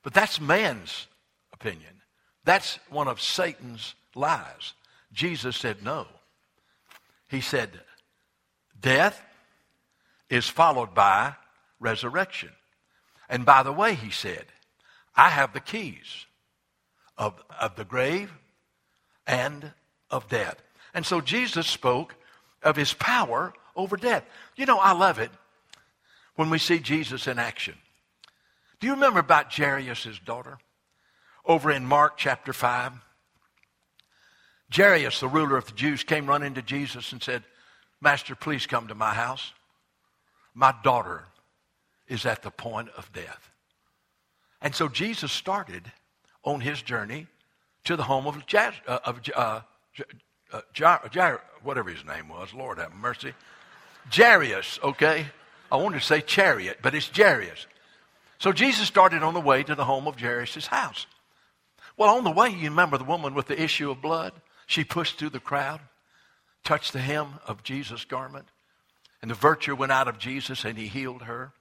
But 0.04 0.14
that's 0.14 0.40
man's 0.40 1.08
opinion. 1.54 2.02
That's 2.44 2.80
one 2.90 3.08
of 3.08 3.20
Satan's 3.20 3.96
lies. 4.16 4.74
Jesus 5.12 5.58
said 5.58 5.84
no. 5.84 6.06
He 7.30 7.42
said, 7.42 7.70
death 8.80 9.22
is 10.30 10.48
followed 10.48 10.94
by 10.94 11.36
resurrection. 11.80 12.50
And 13.28 13.46
by 13.46 13.64
the 13.64 13.74
way, 13.74 13.96
he 13.96 14.12
said, 14.12 14.46
I 15.16 15.30
have 15.30 15.54
the 15.54 15.60
keys 15.60 16.26
of, 17.18 17.34
of 17.60 17.76
the 17.76 17.86
grave 17.86 18.32
and 19.28 19.72
of 20.10 20.28
death. 20.30 20.62
And 20.94 21.06
so 21.06 21.22
Jesus 21.22 21.68
spoke 21.68 22.16
of 22.64 22.76
his 22.76 22.94
power 22.94 23.54
over 23.76 23.98
death. 23.98 24.24
You 24.56 24.66
know, 24.66 24.80
I 24.80 24.94
love 24.94 25.20
it 25.20 25.32
when 26.36 26.50
we 26.50 26.58
see 26.58 26.80
Jesus 26.80 27.28
in 27.28 27.38
action. 27.38 27.76
Do 28.80 28.88
you 28.88 28.94
remember 28.94 29.20
about 29.20 29.54
Jairus' 29.54 30.20
daughter? 30.26 30.58
Over 31.46 31.72
in 31.72 31.86
Mark 31.86 32.18
chapter 32.18 32.54
5. 32.54 32.94
Jairus, 34.74 35.20
the 35.20 35.28
ruler 35.28 35.58
of 35.58 35.66
the 35.66 35.74
Jews, 35.74 36.04
came 36.04 36.28
running 36.28 36.54
to 36.54 36.62
Jesus 36.62 37.12
and 37.12 37.22
said, 37.22 37.44
Master, 38.02 38.36
please 38.36 38.68
come 38.68 38.88
to 38.88 38.96
my 38.96 39.14
house. 39.14 39.54
My 40.54 40.74
daughter 40.84 41.26
is 42.08 42.26
at 42.26 42.44
the 42.44 42.52
point 42.52 42.90
of 42.98 43.12
death. 43.12 43.52
And 44.62 44.76
so 44.76 44.88
Jesus 44.88 45.32
started 45.32 45.92
on 46.44 46.62
his 46.62 46.82
journey 46.82 47.28
to 47.86 47.96
the 47.96 48.04
home 48.04 48.28
of, 48.28 48.46
Jas- 48.46 48.74
uh, 48.88 49.00
of 49.06 49.22
uh, 49.36 49.62
uh, 50.52 51.38
whatever 51.64 51.90
his 51.90 52.06
name 52.06 52.30
was, 52.30 52.54
Lord 52.54 52.78
have 52.78 52.94
mercy. 52.94 53.34
Jairus, 54.12 54.80
okay? 54.84 55.28
I 55.72 55.78
wanted 55.78 56.00
to 56.00 56.06
say 56.06 56.22
chariot, 56.22 56.80
but 56.82 56.96
it's 56.96 57.10
Jairus. 57.16 57.68
So 58.40 58.52
Jesus 58.52 58.88
started 58.88 59.22
on 59.22 59.34
the 59.34 59.42
way 59.42 59.64
to 59.64 59.76
the 59.76 59.86
home 59.86 60.08
of 60.08 60.20
Jairus' 60.20 60.68
house. 60.68 61.06
Well, 61.98 62.16
on 62.16 62.24
the 62.24 62.32
way, 62.32 62.50
you 62.50 62.70
remember 62.70 62.98
the 62.98 63.04
woman 63.04 63.34
with 63.34 63.48
the 63.48 63.62
issue 63.62 63.92
of 63.92 64.02
blood? 64.02 64.34
She 64.66 64.84
pushed 64.84 65.18
through 65.18 65.32
the 65.32 65.40
crowd, 65.40 65.82
touched 66.64 66.94
the 66.94 67.00
hem 67.00 67.40
of 67.46 67.64
Jesus' 67.64 68.06
garment, 68.06 68.46
and 69.22 69.30
the 69.30 69.36
virtue 69.36 69.76
went 69.76 69.92
out 69.92 70.08
of 70.08 70.18
Jesus 70.18 70.64
and 70.64 70.78
he 70.78 70.88
healed 70.88 71.24
her. 71.24 71.52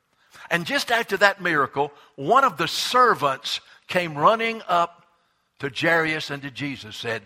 And 0.51 0.67
just 0.67 0.91
after 0.91 1.17
that 1.19 1.41
miracle, 1.41 1.93
one 2.17 2.45
of 2.45 2.57
the 2.57 2.69
servants 2.69 3.61
came 3.87 4.17
running 4.17 4.63
up 4.69 5.05
to 5.59 5.71
Jairus 5.75 6.31
and 6.31 6.43
to 6.43 6.51
Jesus, 6.51 6.97
said, 6.97 7.23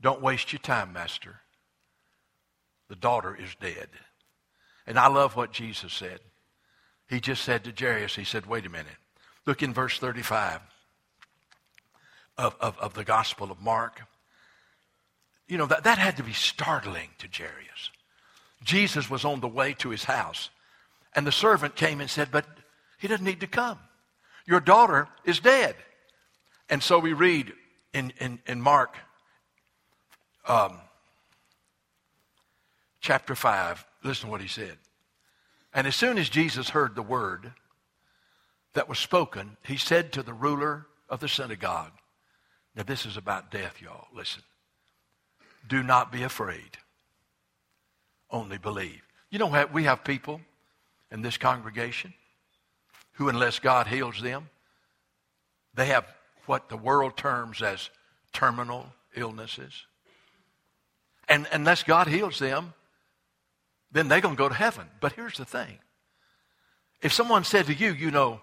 Don't 0.00 0.20
waste 0.20 0.52
your 0.52 0.60
time, 0.60 0.92
Master. 0.92 1.40
The 2.88 2.96
daughter 2.96 3.36
is 3.40 3.54
dead. 3.60 3.88
And 4.86 4.98
I 4.98 5.08
love 5.08 5.36
what 5.36 5.52
Jesus 5.52 5.92
said. 5.92 6.20
He 7.08 7.20
just 7.20 7.44
said 7.44 7.64
to 7.64 7.72
Jairus, 7.78 8.16
He 8.16 8.24
said, 8.24 8.46
Wait 8.46 8.66
a 8.66 8.70
minute. 8.70 8.96
Look 9.46 9.62
in 9.62 9.72
verse 9.72 9.98
35 9.98 10.60
of, 12.36 12.54
of, 12.60 12.78
of 12.78 12.94
the 12.94 13.04
Gospel 13.04 13.50
of 13.50 13.60
Mark. 13.60 14.02
You 15.46 15.56
know, 15.56 15.66
that, 15.66 15.84
that 15.84 15.98
had 15.98 16.16
to 16.18 16.22
be 16.22 16.32
startling 16.32 17.08
to 17.18 17.28
Jairus. 17.32 17.90
Jesus 18.62 19.08
was 19.08 19.24
on 19.24 19.40
the 19.40 19.48
way 19.48 19.72
to 19.74 19.90
his 19.90 20.04
house. 20.04 20.50
And 21.14 21.26
the 21.26 21.32
servant 21.32 21.76
came 21.76 22.00
and 22.00 22.10
said, 22.10 22.28
But 22.30 22.46
he 22.98 23.08
doesn't 23.08 23.24
need 23.24 23.40
to 23.40 23.46
come. 23.46 23.78
Your 24.46 24.60
daughter 24.60 25.08
is 25.24 25.40
dead. 25.40 25.76
And 26.70 26.82
so 26.82 26.98
we 26.98 27.12
read 27.12 27.52
in, 27.92 28.12
in, 28.20 28.40
in 28.46 28.60
Mark 28.60 28.96
um, 30.46 30.78
chapter 33.00 33.34
5, 33.34 33.84
listen 34.02 34.26
to 34.26 34.30
what 34.30 34.40
he 34.40 34.48
said. 34.48 34.78
And 35.74 35.86
as 35.86 35.94
soon 35.94 36.18
as 36.18 36.28
Jesus 36.28 36.70
heard 36.70 36.94
the 36.94 37.02
word 37.02 37.52
that 38.72 38.88
was 38.88 38.98
spoken, 38.98 39.56
he 39.64 39.76
said 39.76 40.12
to 40.12 40.22
the 40.22 40.32
ruler 40.32 40.86
of 41.08 41.20
the 41.20 41.28
synagogue, 41.28 41.92
Now, 42.74 42.82
this 42.82 43.04
is 43.04 43.16
about 43.16 43.50
death, 43.50 43.80
y'all. 43.80 44.06
Listen. 44.14 44.42
Do 45.66 45.82
not 45.82 46.10
be 46.10 46.22
afraid, 46.22 46.78
only 48.30 48.56
believe. 48.56 49.02
You 49.30 49.38
know, 49.38 49.66
we 49.72 49.84
have 49.84 50.02
people 50.04 50.40
in 51.10 51.22
this 51.22 51.36
congregation 51.36 52.12
who, 53.12 53.28
unless 53.28 53.58
God 53.58 53.86
heals 53.86 54.20
them, 54.20 54.48
they 55.74 55.86
have 55.86 56.06
what 56.46 56.68
the 56.68 56.76
world 56.76 57.16
terms 57.16 57.62
as 57.62 57.90
terminal 58.32 58.86
illnesses. 59.14 59.86
And 61.28 61.46
unless 61.52 61.82
God 61.82 62.06
heals 62.06 62.38
them, 62.38 62.72
then 63.90 64.08
they're 64.08 64.20
going 64.20 64.36
to 64.36 64.38
go 64.38 64.48
to 64.48 64.54
heaven. 64.54 64.86
But 65.00 65.12
here's 65.12 65.36
the 65.36 65.44
thing 65.44 65.78
if 67.00 67.12
someone 67.12 67.44
said 67.44 67.66
to 67.66 67.74
you, 67.74 67.92
you 67.92 68.10
know, 68.10 68.40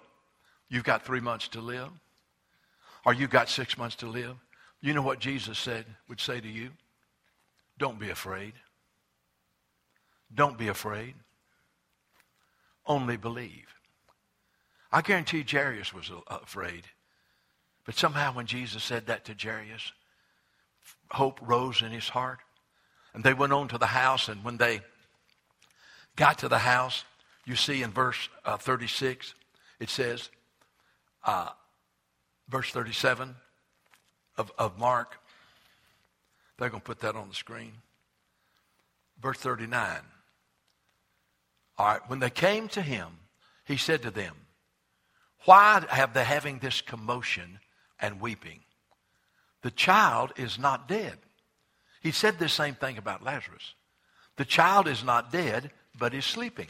you've 0.69 0.83
got 0.83 1.05
three 1.05 1.19
months 1.19 1.47
to 1.49 1.61
live, 1.61 1.89
or 3.05 3.13
you've 3.13 3.29
got 3.29 3.49
six 3.49 3.77
months 3.77 3.97
to 3.97 4.07
live, 4.07 4.35
you 4.81 4.93
know 4.93 5.01
what 5.01 5.19
Jesus 5.19 5.57
said, 5.57 5.85
would 6.07 6.19
say 6.19 6.39
to 6.39 6.47
you? 6.47 6.69
Don't 7.77 7.99
be 7.99 8.09
afraid. 8.09 8.53
Don't 10.33 10.57
be 10.57 10.67
afraid 10.67 11.15
only 12.85 13.17
believe. 13.17 13.67
I 14.91 15.01
guarantee 15.01 15.45
Jairus 15.49 15.93
was 15.93 16.11
afraid. 16.27 16.83
But 17.85 17.95
somehow 17.95 18.33
when 18.33 18.47
Jesus 18.47 18.83
said 18.83 19.07
that 19.07 19.25
to 19.25 19.35
Jairus, 19.39 19.91
hope 21.11 21.39
rose 21.41 21.81
in 21.81 21.91
his 21.91 22.09
heart. 22.09 22.39
And 23.13 23.23
they 23.23 23.33
went 23.33 23.53
on 23.53 23.67
to 23.69 23.77
the 23.77 23.85
house, 23.85 24.27
and 24.27 24.43
when 24.43 24.57
they 24.57 24.81
got 26.15 26.39
to 26.39 26.49
the 26.49 26.59
house, 26.59 27.03
you 27.45 27.55
see 27.55 27.83
in 27.83 27.91
verse 27.91 28.27
uh, 28.43 28.57
36, 28.57 29.35
it 29.79 29.89
says, 29.89 30.29
uh, 31.23 31.49
verse 32.49 32.71
37 32.71 33.35
of, 34.37 34.51
of 34.57 34.77
Mark, 34.77 35.19
they're 36.57 36.69
going 36.69 36.81
to 36.81 36.85
put 36.85 36.99
that 37.01 37.15
on 37.15 37.29
the 37.29 37.35
screen. 37.35 37.73
Verse 39.21 39.37
39. 39.37 39.99
All 41.77 41.87
right, 41.87 42.01
when 42.07 42.19
they 42.19 42.29
came 42.29 42.67
to 42.69 42.81
him, 42.81 43.07
he 43.65 43.77
said 43.77 44.01
to 44.03 44.11
them, 44.11 44.35
Why 45.45 45.83
have 45.89 46.13
they 46.13 46.23
having 46.23 46.59
this 46.59 46.81
commotion 46.81 47.59
and 47.99 48.21
weeping? 48.21 48.61
The 49.61 49.71
child 49.71 50.31
is 50.37 50.57
not 50.57 50.87
dead. 50.87 51.17
He 52.01 52.11
said 52.11 52.37
the 52.37 52.49
same 52.49 52.75
thing 52.75 52.97
about 52.97 53.23
Lazarus. 53.23 53.73
The 54.37 54.45
child 54.45 54.87
is 54.87 55.03
not 55.03 55.31
dead, 55.31 55.71
but 55.97 56.13
is 56.13 56.25
sleeping. 56.25 56.67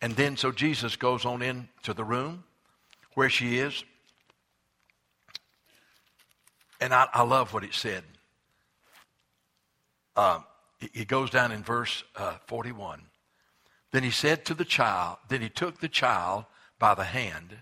And 0.00 0.16
then 0.16 0.36
so 0.36 0.50
Jesus 0.50 0.96
goes 0.96 1.24
on 1.24 1.42
into 1.42 1.92
the 1.94 2.04
room 2.04 2.44
where 3.14 3.28
she 3.28 3.58
is. 3.58 3.84
And 6.80 6.92
I, 6.92 7.06
I 7.12 7.22
love 7.22 7.52
what 7.52 7.64
it 7.64 7.74
said. 7.74 8.04
Uh, 10.16 10.40
he 10.92 11.04
goes 11.04 11.30
down 11.30 11.52
in 11.52 11.62
verse 11.62 12.04
uh, 12.16 12.36
41. 12.46 13.02
Then 13.94 14.02
he 14.02 14.10
said 14.10 14.44
to 14.46 14.54
the 14.54 14.64
child, 14.64 15.18
then 15.28 15.40
he 15.40 15.48
took 15.48 15.78
the 15.78 15.88
child 15.88 16.46
by 16.80 16.96
the 16.96 17.04
hand 17.04 17.58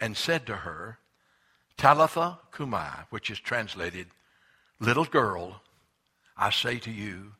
and 0.00 0.16
said 0.16 0.46
to 0.46 0.56
her, 0.56 1.00
Talitha 1.76 2.38
cumi, 2.50 3.04
which 3.10 3.28
is 3.28 3.38
translated, 3.38 4.06
little 4.80 5.04
girl, 5.04 5.60
I 6.34 6.48
say 6.48 6.78
to 6.78 6.90
you, 6.90 7.32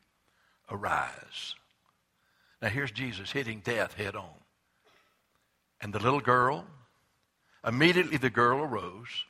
arise. 0.71 1.55
Now 2.61 2.69
here's 2.69 2.91
Jesus 2.91 3.33
hitting 3.33 3.61
death 3.61 3.95
head 3.95 4.15
on. 4.15 4.43
And 5.81 5.95
the 5.95 5.99
little 5.99 6.21
girl, 6.21 6.67
immediately 7.67 8.19
the 8.19 8.29
girl 8.29 8.59
arose 8.59 9.25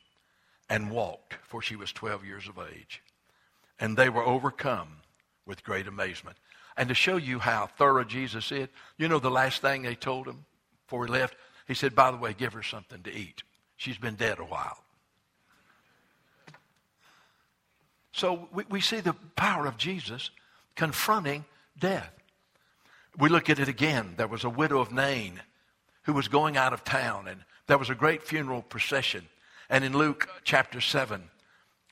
and 0.69 0.91
walked, 0.91 1.35
for 1.43 1.61
she 1.61 1.77
was 1.77 1.93
12 1.93 2.25
years 2.25 2.49
of 2.49 2.59
age. 2.59 3.01
And 3.79 3.95
they 3.95 4.09
were 4.09 4.25
overcome 4.25 4.97
with 5.45 5.63
great 5.63 5.87
amazement. 5.87 6.35
And 6.77 6.89
to 6.89 6.95
show 6.95 7.17
you 7.17 7.39
how 7.39 7.67
thorough 7.77 8.03
Jesus 8.03 8.51
is, 8.51 8.67
you 8.97 9.07
know 9.07 9.19
the 9.19 9.31
last 9.31 9.61
thing 9.61 9.81
they 9.81 9.95
told 9.95 10.27
him 10.27 10.45
before 10.85 11.05
he 11.05 11.11
left? 11.11 11.35
He 11.67 11.73
said, 11.73 11.95
By 11.95 12.11
the 12.11 12.17
way, 12.17 12.33
give 12.33 12.53
her 12.53 12.63
something 12.63 13.01
to 13.03 13.13
eat. 13.13 13.43
She's 13.75 13.97
been 13.97 14.15
dead 14.15 14.39
a 14.39 14.43
while. 14.43 14.77
So 18.11 18.47
we, 18.53 18.63
we 18.69 18.81
see 18.81 18.99
the 18.99 19.13
power 19.35 19.65
of 19.65 19.77
Jesus 19.77 20.31
confronting 20.75 21.45
death. 21.79 22.11
We 23.17 23.29
look 23.29 23.49
at 23.49 23.59
it 23.59 23.67
again. 23.67 24.13
There 24.17 24.27
was 24.27 24.43
a 24.43 24.49
widow 24.49 24.79
of 24.79 24.91
Nain 24.91 25.41
who 26.03 26.13
was 26.13 26.27
going 26.27 26.57
out 26.57 26.73
of 26.73 26.83
town, 26.83 27.27
and 27.27 27.41
there 27.65 27.77
was 27.77 27.89
a 27.89 27.95
great 27.95 28.23
funeral 28.23 28.61
procession. 28.61 29.27
And 29.69 29.83
in 29.83 29.97
Luke 29.97 30.29
chapter 30.43 30.79
7, 30.79 31.29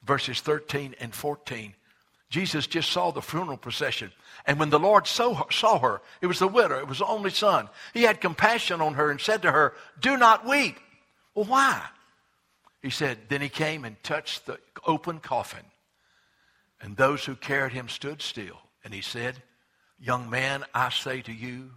verses 0.04 0.42
13 0.42 0.96
and 1.00 1.13
14, 1.13 1.74
Jesus 2.29 2.67
just 2.67 2.91
saw 2.91 3.12
the 3.12 3.22
funeral 3.22 3.58
procession. 3.58 4.12
And 4.46 4.60
when 4.60 4.70
the 4.70 4.79
Lord 4.79 5.08
saw, 5.08 5.48
saw 5.50 5.79
her, 5.79 6.01
it 6.22 6.27
was 6.27 6.39
the 6.39 6.48
widow, 6.48 6.79
it 6.79 6.88
was 6.88 7.00
the 7.00 7.05
only 7.05 7.29
son. 7.29 7.70
He 7.94 8.03
had 8.03 8.20
compassion 8.20 8.82
on 8.82 8.96
her 8.96 9.12
and 9.12 9.22
said 9.22 9.44
to 9.44 9.51
her, 9.51 9.74
Do 10.00 10.17
not 10.17 10.46
weep. 10.46 10.77
Well, 11.34 11.46
why? 11.46 11.82
He 12.82 12.89
said, 12.89 13.17
Then 13.29 13.41
he 13.41 13.50
came 13.50 13.86
and 13.86 14.01
touched 14.03 14.46
the 14.46 14.60
open 14.86 15.20
coffin. 15.20 15.65
And 16.82 16.98
those 16.98 17.24
who 17.24 17.36
carried 17.36 17.74
him 17.74 17.89
stood 17.89 18.22
still. 18.22 18.58
And 18.84 18.94
he 18.94 19.01
said, 19.01 19.41
Young 20.00 20.29
man, 20.29 20.63
I 20.74 20.89
say 20.89 21.22
to 21.22 21.32
you, 21.32 21.72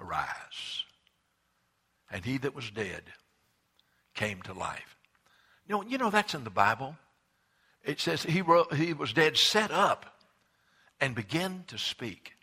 arise. 0.00 0.84
And 2.10 2.24
he 2.24 2.38
that 2.38 2.54
was 2.54 2.70
dead 2.70 3.02
came 4.14 4.40
to 4.42 4.52
life. 4.52 4.96
You 5.68 5.76
know, 5.76 5.82
you 5.82 5.98
know 5.98 6.10
that's 6.10 6.34
in 6.34 6.44
the 6.44 6.50
Bible 6.50 6.96
it 7.88 8.00
says 8.00 8.22
he, 8.22 8.42
wrote, 8.42 8.74
he 8.74 8.92
was 8.92 9.14
dead, 9.14 9.38
set 9.38 9.70
up, 9.70 10.20
and 11.00 11.14
began 11.14 11.64
to 11.68 11.78
speak. 11.78 12.34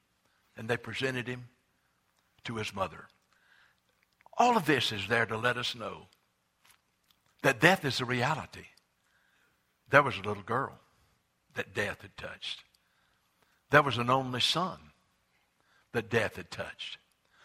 And 0.57 0.67
they 0.67 0.75
presented 0.75 1.27
him 1.27 1.49
to 2.45 2.55
his 2.55 2.73
mother. 2.73 3.05
All 4.39 4.57
of 4.57 4.65
this 4.65 4.91
is 4.91 5.07
there 5.07 5.27
to 5.27 5.37
let 5.37 5.55
us 5.55 5.75
know 5.75 6.07
that 7.43 7.59
death 7.61 7.85
is 7.85 8.01
a 8.01 8.05
reality. 8.05 8.65
There 9.91 10.01
was 10.01 10.17
a 10.17 10.27
little 10.27 10.41
girl 10.41 10.79
that 11.53 11.75
death 11.75 12.01
had 12.01 12.17
touched. 12.17 12.63
There 13.69 13.83
was 13.83 13.99
an 13.99 14.09
only 14.09 14.41
son 14.41 14.79
that 15.91 16.09
death 16.09 16.37
had 16.37 16.49
touched. 16.49 16.97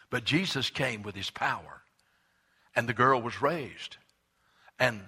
But 0.09 0.25
Jesus 0.25 0.71
came 0.71 1.03
with 1.03 1.15
his 1.15 1.31
power, 1.31 1.83
and 2.75 2.89
the 2.89 2.95
girl 2.95 3.21
was 3.21 3.43
raised. 3.43 3.99
And 4.79 5.03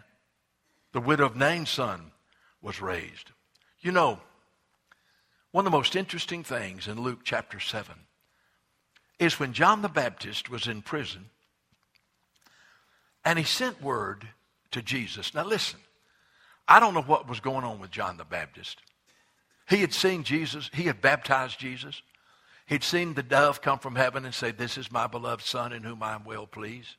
the 0.93 1.01
widow 1.01 1.25
of 1.25 1.37
Nain's 1.37 1.71
son 1.71 2.12
was 2.63 2.81
raised. 2.81 3.31
You 3.81 3.93
know, 3.93 4.21
one 5.51 5.67
of 5.67 5.73
the 5.73 5.77
most 5.77 5.97
interesting 5.97 6.45
things 6.45 6.89
in 6.89 7.01
Luke 7.01 7.21
chapter 7.25 7.61
7 7.61 7.95
is 9.19 9.39
when 9.39 9.53
John 9.53 9.83
the 9.83 9.89
Baptist 9.89 10.49
was 10.49 10.67
in 10.67 10.83
prison 10.83 11.27
and 13.25 13.39
he 13.39 13.45
sent 13.45 13.83
word 13.83 14.29
to 14.71 14.83
Jesus. 14.83 15.35
Now, 15.35 15.45
listen, 15.45 15.81
I 16.67 16.81
don't 16.81 16.95
know 16.95 17.03
what 17.03 17.29
was 17.29 17.41
going 17.41 17.65
on 17.65 17.79
with 17.79 17.91
John 17.91 18.17
the 18.17 18.25
Baptist. 18.25 18.81
He 19.69 19.79
had 19.79 19.93
seen 19.93 20.25
Jesus, 20.25 20.71
he 20.73 20.85
had 20.85 21.01
baptized 21.01 21.59
Jesus. 21.59 22.03
He'd 22.67 22.85
seen 22.85 23.15
the 23.15 23.23
dove 23.23 23.61
come 23.61 23.79
from 23.79 23.97
heaven 23.97 24.25
and 24.25 24.35
say, 24.35 24.51
This 24.51 24.79
is 24.79 24.91
my 24.91 25.07
beloved 25.07 25.45
Son 25.45 25.73
in 25.73 25.83
whom 25.83 26.03
I 26.03 26.15
am 26.15 26.25
well 26.25 26.47
pleased. 26.47 26.97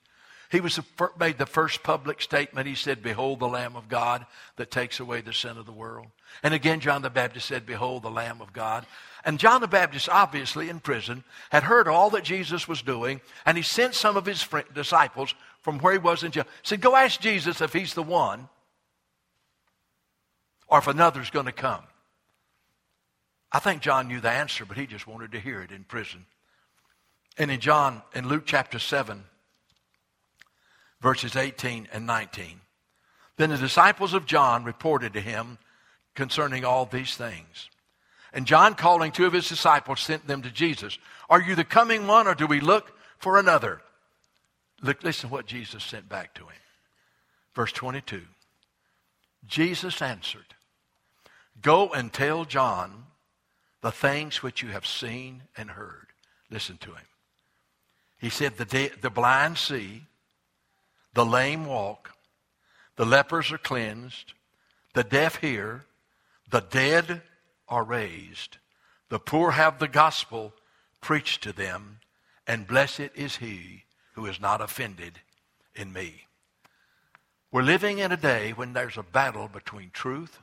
He 0.51 0.60
was 0.60 0.79
made 1.19 1.38
the 1.38 1.45
first 1.45 1.84
public 1.84 2.21
statement. 2.21 2.67
He 2.67 2.75
said, 2.75 3.01
Behold 3.01 3.39
the 3.39 3.47
Lamb 3.47 3.75
of 3.75 3.89
God 3.89 4.25
that 4.58 4.71
takes 4.71 4.99
away 4.99 5.21
the 5.21 5.34
sin 5.34 5.58
of 5.58 5.65
the 5.65 5.71
world. 5.71 6.08
And 6.43 6.53
again, 6.53 6.79
John 6.79 7.01
the 7.01 7.10
Baptist 7.10 7.47
said, 7.47 7.65
Behold 7.65 8.03
the 8.03 8.12
Lamb 8.12 8.41
of 8.41 8.53
God. 8.53 8.86
And 9.25 9.39
John 9.39 9.62
the 9.62 9.67
Baptist, 9.67 10.10
obviously 10.10 10.69
in 10.69 10.79
prison, 10.79 11.23
had 11.49 11.63
heard 11.63 11.88
all 11.88 12.10
that 12.12 12.23
Jesus 12.23 12.67
was 12.67 12.82
doing, 12.82 13.21
and 13.45 13.58
he 13.58 13.63
sent 13.63 13.95
some 13.95 14.17
of 14.17 14.25
his 14.25 14.41
friend, 14.41 14.67
disciples 14.73 15.34
from 15.62 15.79
where 15.79 15.93
he 15.93 15.99
was 15.99 16.23
in 16.23 16.32
jail. 16.32 16.43
He 16.62 16.67
said, 16.67 16.82
Go 16.82 16.95
ask 16.95 17.19
Jesus 17.19 17.62
if 17.62 17.73
he's 17.73 17.93
the 17.93 18.03
one 18.03 18.49
or 20.67 20.79
if 20.79 20.88
another's 20.88 21.29
going 21.29 21.45
to 21.45 21.51
come. 21.51 21.84
I 23.51 23.60
think 23.60 23.82
John 23.82 24.08
knew 24.08 24.19
the 24.19 24.32
answer, 24.32 24.65
but 24.65 24.77
he 24.77 24.88
just 24.88 25.08
wanted 25.08 25.32
to 25.34 25.39
hear 25.39 25.62
it 25.62 25.71
in 25.71 25.84
prison. 25.84 26.25
And 27.38 27.51
in 27.51 27.60
John, 27.60 28.01
in 28.13 28.27
Luke 28.27 28.43
chapter 28.45 28.79
7, 28.79 29.23
verses 31.03 31.35
18 31.35 31.89
and 31.91 32.07
19. 32.07 32.61
Then 33.35 33.49
the 33.49 33.57
disciples 33.57 34.13
of 34.13 34.25
John 34.25 34.63
reported 34.63 35.13
to 35.13 35.21
him 35.21 35.59
concerning 36.15 36.63
all 36.63 36.85
these 36.85 37.15
things. 37.15 37.69
And 38.31 38.47
John, 38.47 38.73
calling 38.73 39.11
two 39.11 39.25
of 39.25 39.33
his 39.33 39.49
disciples, 39.49 39.99
sent 39.99 40.25
them 40.25 40.41
to 40.41 40.49
Jesus. 40.49 40.97
Are 41.29 41.41
you 41.41 41.55
the 41.55 41.65
coming 41.65 42.07
one, 42.07 42.25
or 42.25 42.33
do 42.33 42.47
we 42.47 42.61
look 42.61 42.97
for 43.19 43.37
another? 43.37 43.81
Look, 44.81 45.03
listen 45.03 45.29
to 45.29 45.33
what 45.33 45.45
Jesus 45.45 45.83
sent 45.83 46.07
back 46.09 46.33
to 46.35 46.45
him. 46.45 46.61
Verse 47.53 47.71
22. 47.73 48.21
Jesus 49.45 50.01
answered, 50.01 50.55
Go 51.61 51.89
and 51.89 52.11
tell 52.11 52.45
John 52.45 53.05
the 53.81 53.91
things 53.91 54.41
which 54.41 54.63
you 54.63 54.69
have 54.69 54.87
seen 54.87 55.43
and 55.57 55.71
heard. 55.71 56.07
Listen 56.49 56.77
to 56.77 56.91
him. 56.91 57.05
He 58.19 58.29
said, 58.29 58.57
The, 58.57 58.65
de- 58.65 58.91
the 59.01 59.09
blind 59.09 59.57
see, 59.57 60.03
the 61.13 61.26
lame 61.26 61.65
walk, 61.65 62.12
the 62.95 63.06
lepers 63.06 63.52
are 63.52 63.58
cleansed, 63.58 64.34
the 64.93 65.04
deaf 65.04 65.38
hear, 65.38 65.86
the 66.49 66.62
dead 66.62 67.21
are 67.67 67.84
raised, 67.84 68.58
the 69.10 69.19
poor 69.19 69.52
have 69.52 69.80
the 69.80 69.88
gospel 69.88 70.54
preached 71.02 71.43
to 71.43 71.54
them, 71.54 71.99
and 72.47 72.67
blessed 72.67 73.10
is 73.15 73.38
he 73.38 73.84
who 74.13 74.26
is 74.26 74.39
not 74.39 74.62
offended 74.62 75.19
in 75.76 75.91
me. 75.91 76.28
We're 77.52 77.62
living 77.62 77.99
in 77.99 78.12
a 78.12 78.17
day 78.17 78.52
when 78.52 78.73
there's 78.73 78.97
a 78.97 79.04
battle 79.04 79.47
between 79.47 79.91
truth 79.91 80.39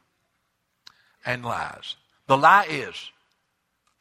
and 1.27 1.45
lies. 1.45 1.97
The 2.27 2.37
lie 2.37 2.67
is 2.69 3.11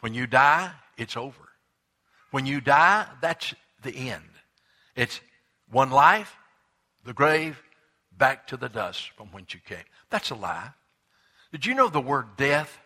when 0.02 0.14
you 0.14 0.28
die, 0.28 0.72
it's 0.98 1.18
over. 1.18 1.50
When 2.32 2.46
you 2.46 2.62
die, 2.62 3.08
that's 3.22 3.56
the 3.82 4.12
end. 4.12 4.30
It's 4.96 5.20
one 5.72 5.90
life, 5.90 6.36
the 7.10 7.14
grave, 7.16 7.60
back 8.16 8.46
to 8.46 8.56
the 8.56 8.70
dust 8.70 9.10
from 9.18 9.30
whence 9.30 9.56
you 9.56 9.60
came. 9.66 9.84
That's 10.12 10.30
a 10.30 10.36
lie. 10.36 10.70
Did 11.52 11.66
you 11.66 11.74
know 11.74 11.90
the 11.90 12.00
word 12.00 12.38
death 12.38 12.78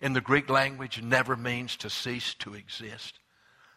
in 0.00 0.14
the 0.14 0.20
Greek 0.20 0.50
language 0.50 1.00
never 1.00 1.36
means 1.36 1.76
to 1.76 1.88
cease 1.88 2.34
to 2.40 2.54
exist? 2.54 3.20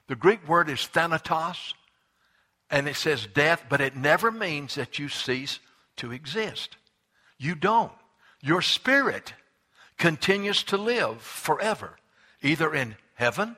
The 0.08 0.16
Greek 0.16 0.48
word 0.48 0.72
is 0.72 0.88
thanatos, 0.88 1.76
and 2.72 2.88
it 2.88 2.96
says 2.96 3.28
death, 3.32 3.66
but 3.70 3.80
it 3.80 3.96
never 3.96 4.32
means 4.32 4.74
that 4.74 4.98
you 4.98 5.08
cease 5.08 5.60
to 5.98 6.12
exist. 6.12 6.78
You 7.38 7.54
don't. 7.54 7.94
Your 8.42 8.64
spirit 8.64 9.36
continues 10.00 10.64
to 10.64 10.78
live 10.78 11.22
forever. 11.22 11.96
either 12.42 12.74
in 12.74 12.96
heaven, 13.14 13.56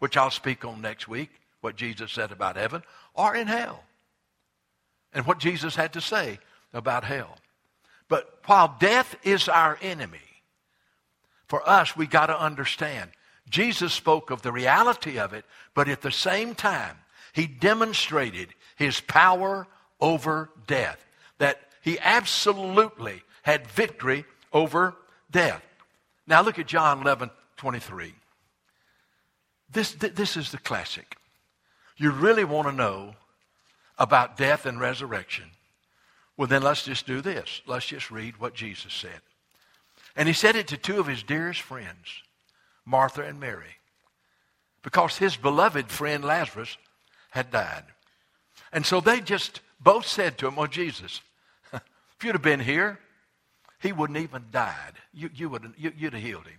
which 0.00 0.16
I'll 0.16 0.32
speak 0.32 0.64
on 0.64 0.80
next 0.80 1.06
week, 1.06 1.30
what 1.60 1.76
Jesus 1.76 2.10
said 2.10 2.32
about 2.32 2.56
heaven, 2.56 2.82
or 3.14 3.36
in 3.36 3.46
hell. 3.46 3.84
And 5.12 5.26
what 5.26 5.38
Jesus 5.38 5.74
had 5.74 5.92
to 5.94 6.00
say 6.00 6.38
about 6.72 7.04
hell. 7.04 7.36
But 8.08 8.38
while 8.46 8.76
death 8.78 9.16
is 9.22 9.48
our 9.48 9.78
enemy, 9.82 10.18
for 11.46 11.68
us, 11.68 11.96
we 11.96 12.06
got 12.06 12.26
to 12.26 12.40
understand. 12.40 13.10
Jesus 13.48 13.92
spoke 13.92 14.30
of 14.30 14.42
the 14.42 14.52
reality 14.52 15.18
of 15.18 15.32
it, 15.32 15.44
but 15.74 15.88
at 15.88 16.02
the 16.02 16.12
same 16.12 16.54
time, 16.54 16.96
he 17.32 17.46
demonstrated 17.46 18.54
his 18.76 19.00
power 19.00 19.66
over 20.00 20.50
death. 20.66 21.04
That 21.38 21.60
he 21.82 21.98
absolutely 21.98 23.22
had 23.42 23.66
victory 23.66 24.24
over 24.52 24.94
death. 25.30 25.62
Now 26.26 26.42
look 26.42 26.58
at 26.58 26.66
John 26.66 27.00
11, 27.00 27.30
23. 27.56 28.14
This, 29.72 29.92
this 29.92 30.36
is 30.36 30.50
the 30.50 30.58
classic. 30.58 31.16
You 31.96 32.10
really 32.10 32.44
want 32.44 32.68
to 32.68 32.72
know 32.72 33.14
about 34.00 34.38
death 34.38 34.64
and 34.64 34.80
resurrection. 34.80 35.44
Well, 36.36 36.48
then 36.48 36.62
let's 36.62 36.84
just 36.84 37.06
do 37.06 37.20
this. 37.20 37.60
Let's 37.66 37.86
just 37.86 38.10
read 38.10 38.40
what 38.40 38.54
Jesus 38.54 38.94
said. 38.94 39.20
And 40.16 40.26
he 40.26 40.32
said 40.32 40.56
it 40.56 40.68
to 40.68 40.78
two 40.78 40.98
of 40.98 41.06
his 41.06 41.22
dearest 41.22 41.60
friends, 41.60 42.22
Martha 42.86 43.22
and 43.22 43.38
Mary, 43.38 43.76
because 44.82 45.18
his 45.18 45.36
beloved 45.36 45.90
friend 45.90 46.24
Lazarus 46.24 46.78
had 47.30 47.50
died. 47.50 47.84
And 48.72 48.86
so 48.86 49.00
they 49.00 49.20
just 49.20 49.60
both 49.78 50.06
said 50.06 50.38
to 50.38 50.48
him, 50.48 50.54
Oh, 50.58 50.66
Jesus, 50.66 51.20
if 51.72 52.24
you'd 52.24 52.34
have 52.34 52.42
been 52.42 52.60
here, 52.60 52.98
he 53.80 53.92
wouldn't 53.92 54.18
even 54.18 54.44
died. 54.50 54.94
You, 55.12 55.28
you 55.34 55.48
would, 55.50 55.74
you, 55.76 55.92
you'd 55.96 56.14
have 56.14 56.22
healed 56.22 56.46
him. 56.46 56.58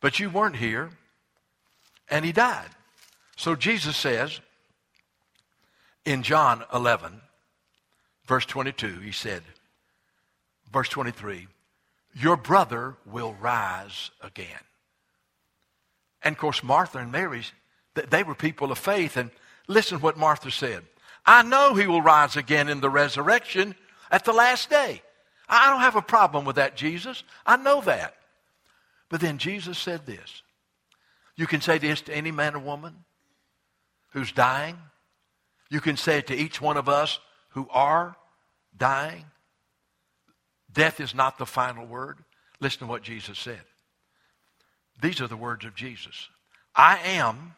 But 0.00 0.18
you 0.18 0.30
weren't 0.30 0.56
here, 0.56 0.90
and 2.08 2.24
he 2.24 2.32
died. 2.32 2.70
So 3.36 3.54
Jesus 3.54 3.96
says 3.96 4.40
in 6.04 6.22
John 6.22 6.64
11, 6.72 7.20
verse 8.26 8.46
22, 8.46 9.00
he 9.00 9.12
said, 9.12 9.42
verse 10.72 10.88
23, 10.88 11.48
Your 12.14 12.36
brother 12.36 12.96
will 13.06 13.34
rise 13.34 14.10
again. 14.22 14.64
And 16.22 16.34
of 16.34 16.38
course, 16.38 16.62
Martha 16.62 16.98
and 16.98 17.12
Mary, 17.12 17.42
they 17.94 18.22
were 18.22 18.34
people 18.34 18.70
of 18.70 18.78
faith. 18.78 19.16
And 19.16 19.30
listen 19.68 20.00
what 20.00 20.18
Martha 20.18 20.50
said 20.50 20.82
I 21.24 21.42
know 21.42 21.74
he 21.74 21.86
will 21.86 22.02
rise 22.02 22.36
again 22.36 22.68
in 22.68 22.80
the 22.80 22.90
resurrection 22.90 23.74
at 24.10 24.24
the 24.24 24.32
last 24.32 24.70
day. 24.70 25.02
I 25.48 25.70
don't 25.70 25.80
have 25.80 25.96
a 25.96 26.02
problem 26.02 26.44
with 26.44 26.56
that, 26.56 26.76
Jesus. 26.76 27.24
I 27.44 27.56
know 27.56 27.80
that. 27.82 28.14
But 29.08 29.20
then 29.20 29.38
Jesus 29.38 29.78
said 29.78 30.06
this. 30.06 30.42
You 31.36 31.46
can 31.46 31.60
say 31.60 31.78
this 31.78 32.00
to 32.02 32.14
any 32.14 32.30
man 32.30 32.54
or 32.54 32.60
woman 32.60 33.04
who's 34.10 34.30
dying. 34.30 34.78
You 35.70 35.80
can 35.80 35.96
say 35.96 36.18
it 36.18 36.26
to 36.26 36.34
each 36.34 36.60
one 36.60 36.76
of 36.76 36.88
us 36.88 37.20
who 37.50 37.68
are 37.70 38.16
dying. 38.76 39.24
Death 40.72 41.00
is 41.00 41.14
not 41.14 41.38
the 41.38 41.46
final 41.46 41.86
word. 41.86 42.18
Listen 42.60 42.80
to 42.80 42.86
what 42.86 43.02
Jesus 43.02 43.38
said. 43.38 43.62
These 45.00 45.20
are 45.20 45.28
the 45.28 45.36
words 45.36 45.64
of 45.64 45.74
Jesus 45.74 46.28
I 46.74 46.98
am 46.98 47.54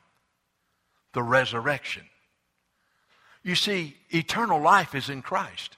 the 1.12 1.22
resurrection. 1.22 2.04
You 3.42 3.54
see, 3.54 3.96
eternal 4.10 4.60
life 4.60 4.94
is 4.94 5.08
in 5.08 5.22
Christ. 5.22 5.76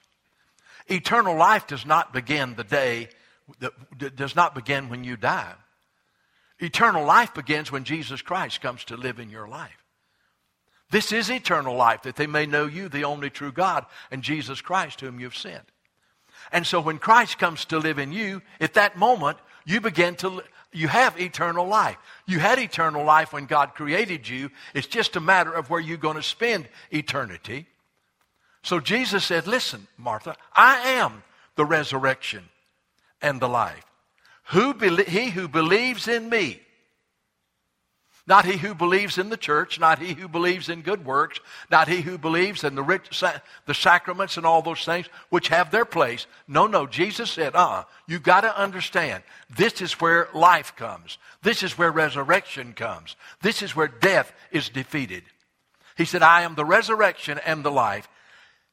Eternal 0.87 1.35
life 1.35 1.66
does 1.66 1.87
not 1.87 2.12
begin 2.12 2.55
the 2.55 2.64
day, 2.64 3.09
does 3.97 4.37
not 4.37 4.55
begin 4.55 4.90
when 4.90 5.03
you 5.03 5.16
die. 5.16 5.55
Eternal 6.59 7.05
life 7.05 7.33
begins 7.35 7.73
when 7.73 7.85
Jesus 7.85 8.23
Christ 8.23 8.61
comes 8.61 8.85
to 8.85 8.97
live 8.97 9.18
in 9.18 9.31
your 9.31 9.49
life. 9.49 9.84
This 10.90 11.12
is 11.12 11.31
eternal 11.31 11.77
life, 11.77 12.03
that 12.03 12.16
they 12.16 12.27
may 12.27 12.47
know 12.47 12.66
you, 12.66 12.88
the 12.88 13.05
only 13.05 13.31
true 13.31 13.53
God, 13.53 13.87
and 14.11 14.23
Jesus 14.23 14.61
Christ, 14.61 15.01
whom 15.01 15.18
you've 15.18 15.37
sent. 15.37 15.64
And 16.53 16.66
so 16.66 16.81
when 16.81 16.99
Christ 16.99 17.38
comes 17.38 17.64
to 17.66 17.79
live 17.79 17.99
in 17.99 18.12
you, 18.12 18.42
at 18.61 18.75
that 18.75 18.97
moment, 18.97 19.38
you 19.64 19.81
begin 19.81 20.14
to, 20.16 20.42
you 20.73 20.88
have 20.88 21.18
eternal 21.18 21.66
life. 21.66 21.97
You 22.27 22.38
had 22.38 22.59
eternal 22.59 23.05
life 23.05 23.33
when 23.33 23.47
God 23.47 23.75
created 23.75 24.29
you. 24.29 24.51
It's 24.75 24.87
just 24.87 25.16
a 25.16 25.20
matter 25.20 25.53
of 25.53 25.70
where 25.70 25.81
you're 25.81 25.97
going 25.97 26.16
to 26.16 26.23
spend 26.23 26.68
eternity. 26.90 27.66
So 28.62 28.81
Jesus 28.81 29.25
said, 29.25 29.47
Listen, 29.47 29.87
Martha, 29.97 30.37
I 30.55 30.77
am 30.90 31.23
the 31.57 31.64
resurrection 31.64 32.44
and 33.23 33.40
the 33.40 33.49
life. 33.49 33.85
Who 34.49 34.75
be- 34.75 35.05
he 35.05 35.31
who 35.31 35.49
believes 35.49 36.09
in 36.09 36.29
me, 36.29 36.61
not 38.26 38.46
he 38.46 38.56
who 38.56 38.74
believes 38.74 39.18
in 39.18 39.28
the 39.28 39.37
church, 39.37 39.78
not 39.78 39.98
he 39.98 40.14
who 40.14 40.28
believes 40.28 40.70
in 40.70 40.80
good 40.80 41.04
works, 41.04 41.40
not 41.70 41.88
he 41.88 42.00
who 42.00 42.16
believes 42.16 42.64
in 42.64 42.74
the, 42.74 42.82
rich, 42.82 43.22
the 43.66 43.74
sacraments 43.74 44.38
and 44.38 44.46
all 44.46 44.62
those 44.62 44.84
things 44.84 45.06
which 45.28 45.48
have 45.48 45.70
their 45.70 45.84
place. 45.84 46.26
No, 46.48 46.66
no. 46.66 46.87
Jesus 46.87 47.30
said, 47.30 47.54
uh, 47.54 47.64
uh 47.64 47.84
you 48.06 48.18
got 48.18 48.42
to 48.42 48.58
understand. 48.58 49.22
This 49.54 49.82
is 49.82 50.00
where 50.00 50.28
life 50.32 50.74
comes. 50.74 51.18
This 51.42 51.62
is 51.62 51.76
where 51.76 51.90
resurrection 51.90 52.72
comes. 52.72 53.16
This 53.42 53.60
is 53.60 53.76
where 53.76 53.88
death 53.88 54.32
is 54.50 54.70
defeated. 54.70 55.24
He 55.96 56.06
said, 56.06 56.22
I 56.22 56.42
am 56.42 56.54
the 56.54 56.64
resurrection 56.64 57.38
and 57.44 57.62
the 57.62 57.70
life. 57.70 58.08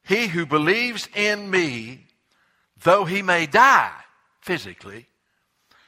He 0.02 0.28
who 0.28 0.46
believes 0.46 1.08
in 1.14 1.50
me, 1.50 2.06
though 2.82 3.04
he 3.04 3.20
may 3.20 3.46
die 3.46 3.92
physically, 4.40 5.06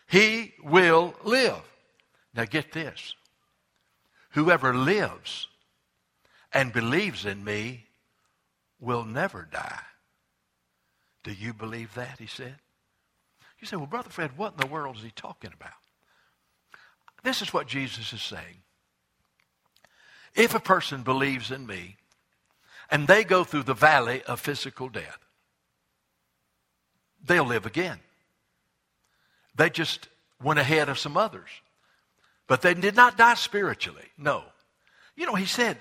he 0.07 0.53
will 0.63 1.15
live. 1.25 1.63
Now 2.35 2.45
get 2.45 2.71
this. 2.73 3.15
Whoever 4.35 4.75
lives 4.75 5.47
and 6.53 6.73
believes 6.73 7.25
in 7.25 7.45
me 7.45 7.87
will 8.81 9.05
never 9.05 9.49
die. 9.51 9.83
Do 11.23 11.33
you 11.33 11.55
believe 11.55 11.95
that? 11.95 12.19
He 12.19 12.27
said. 12.27 12.57
You 13.61 13.67
say, 13.67 13.77
well, 13.77 13.87
Brother 13.87 14.11
Fred, 14.11 14.37
what 14.37 14.55
in 14.55 14.59
the 14.59 14.73
world 14.73 14.97
is 14.97 15.03
he 15.03 15.13
talking 15.15 15.53
about? 15.55 15.73
This 17.23 17.43
is 17.43 17.55
what 17.55 17.69
Jesus 17.69 18.13
is 18.13 18.23
saying. 18.23 18.63
If 20.35 20.55
a 20.55 20.61
person 20.61 21.03
believes 21.03 21.53
in 21.53 21.67
me, 21.67 21.97
and 22.91 23.07
they 23.07 23.23
go 23.23 23.45
through 23.45 23.63
the 23.63 23.73
valley 23.73 24.23
of 24.25 24.41
physical 24.41 24.89
death, 24.89 25.19
they'll 27.25 27.47
live 27.47 27.67
again. 27.67 28.01
They 29.55 29.71
just 29.71 30.09
went 30.43 30.59
ahead 30.59 30.89
of 30.89 30.99
some 30.99 31.17
others. 31.17 31.49
But 32.47 32.63
they 32.63 32.75
did 32.75 32.95
not 32.95 33.17
die 33.17 33.35
spiritually. 33.35 34.05
No. 34.19 34.45
You 35.17 35.27
know, 35.27 35.35
he 35.35 35.47
said, 35.47 35.79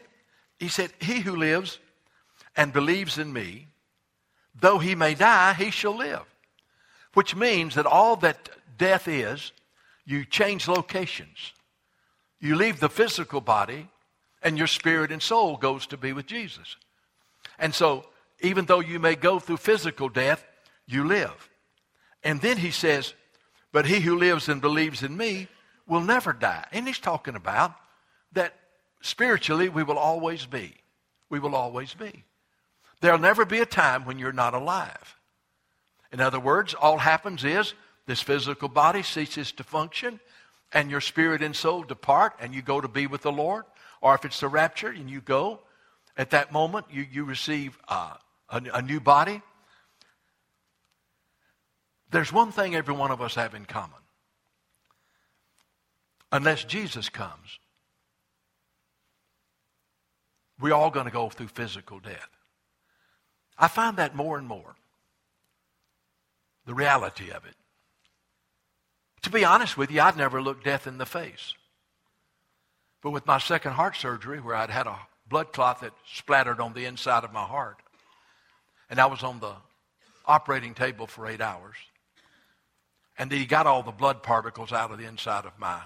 he 0.60 0.68
said, 0.68 0.92
He 1.00 1.20
who 1.20 1.36
lives 1.36 1.80
and 2.56 2.72
believes 2.72 3.18
in 3.18 3.34
me, 3.34 3.68
though 4.60 4.80
he 4.80 4.96
may 4.96 5.14
die, 5.14 5.54
he 5.54 5.72
shall 5.72 5.98
live. 5.98 6.24
Which 7.14 7.36
means 7.36 7.76
that 7.76 7.86
all 7.86 8.16
that 8.18 8.50
death 8.78 9.08
is, 9.08 9.52
you 10.06 10.26
change 10.26 10.68
locations. 10.68 11.54
You 12.40 12.56
leave 12.56 12.80
the 12.80 12.90
physical 12.90 13.42
body, 13.42 13.90
and 14.42 14.58
your 14.58 14.68
spirit 14.68 15.12
and 15.12 15.22
soul 15.22 15.58
goes 15.58 15.88
to 15.88 15.98
be 15.98 16.12
with 16.14 16.26
Jesus. 16.26 16.76
And 17.58 17.74
so, 17.74 18.06
even 18.42 18.66
though 18.66 18.82
you 18.82 19.00
may 19.00 19.16
go 19.16 19.40
through 19.40 19.58
physical 19.58 20.10
death, 20.10 20.46
you 20.86 21.06
live. 21.06 21.50
And 22.24 22.42
then 22.42 22.58
he 22.58 22.72
says, 22.72 23.14
But 23.72 23.86
he 23.86 24.02
who 24.02 24.18
lives 24.18 24.50
and 24.50 24.62
believes 24.62 25.04
in 25.04 25.16
me 25.16 25.48
will 25.88 26.02
never 26.02 26.34
die. 26.34 26.66
And 26.72 26.88
he's 26.88 27.00
talking 27.00 27.36
about 27.36 27.76
that 28.34 28.54
spiritually 29.02 29.70
we 29.70 29.84
will 29.84 29.98
always 29.98 30.46
be. 30.46 30.76
We 31.30 31.40
will 31.40 31.56
always 31.56 31.94
be. 31.94 32.24
There'll 33.02 33.20
never 33.20 33.46
be 33.46 33.60
a 33.60 33.66
time 33.66 34.06
when 34.06 34.20
you're 34.20 34.32
not 34.32 34.54
alive. 34.54 35.18
In 36.12 36.22
other 36.22 36.40
words, 36.40 36.74
all 36.74 37.00
happens 37.00 37.44
is 37.44 37.74
this 38.06 38.22
physical 38.22 38.70
body 38.70 39.04
ceases 39.04 39.52
to 39.54 39.64
function 39.64 40.20
and 40.72 40.90
your 40.90 41.02
spirit 41.02 41.42
and 41.42 41.56
soul 41.56 41.84
depart 41.84 42.34
and 42.40 42.54
you 42.54 42.62
go 42.62 42.80
to 42.80 42.88
be 42.88 43.08
with 43.08 43.22
the 43.22 43.32
Lord. 43.32 43.66
Or 44.02 44.16
if 44.16 44.26
it's 44.26 44.40
the 44.40 44.48
rapture 44.48 44.90
and 44.90 45.10
you 45.10 45.22
go, 45.22 45.60
at 46.16 46.30
that 46.32 46.52
moment, 46.52 46.86
you, 46.92 47.06
you 47.12 47.24
receive 47.24 47.78
uh, 47.88 48.14
a, 48.50 48.62
a 48.76 48.82
new 48.82 49.00
body. 49.00 49.42
There's 52.12 52.32
one 52.32 52.52
thing 52.52 52.76
every 52.76 52.94
one 52.94 53.10
of 53.12 53.22
us 53.22 53.36
have 53.36 53.56
in 53.56 53.66
common. 53.66 54.03
Unless 56.34 56.64
Jesus 56.64 57.10
comes, 57.10 57.60
we're 60.60 60.74
all 60.74 60.90
going 60.90 61.06
to 61.06 61.12
go 61.12 61.30
through 61.30 61.50
physical 61.50 62.00
death. 62.00 62.30
I 63.56 63.68
find 63.68 63.98
that 63.98 64.16
more 64.16 64.40
and 64.40 64.48
more. 64.48 64.76
The 66.66 66.74
reality 66.74 67.30
of 67.30 67.46
it. 67.46 67.54
To 69.22 69.30
be 69.30 69.46
honest 69.46 69.78
with 69.78 69.92
you, 69.92 70.02
I'd 70.02 70.18
never 70.18 70.42
looked 70.42 70.66
death 70.66 70.88
in 70.88 70.98
the 70.98 71.06
face. 71.06 71.54
But 73.04 73.12
with 73.12 73.28
my 73.28 73.38
second 73.38 73.74
heart 73.74 73.96
surgery, 73.96 74.42
where 74.42 74.56
I'd 74.56 74.72
had 74.72 74.88
a 74.88 74.98
blood 75.30 75.54
clot 75.54 75.82
that 75.82 75.94
splattered 76.12 76.60
on 76.60 76.74
the 76.74 76.86
inside 76.86 77.24
of 77.24 77.32
my 77.32 77.44
heart. 77.44 77.78
And 78.90 79.00
I 79.00 79.06
was 79.06 79.22
on 79.22 79.40
the 79.40 79.54
operating 80.26 80.74
table 80.74 81.06
for 81.06 81.28
eight 81.28 81.42
hours. 81.42 81.76
And 83.20 83.32
he 83.32 83.46
got 83.46 83.68
all 83.68 83.84
the 83.84 83.92
blood 83.92 84.24
particles 84.24 84.72
out 84.74 84.90
of 84.90 84.98
the 84.98 85.06
inside 85.06 85.46
of 85.46 85.60
my 85.60 85.80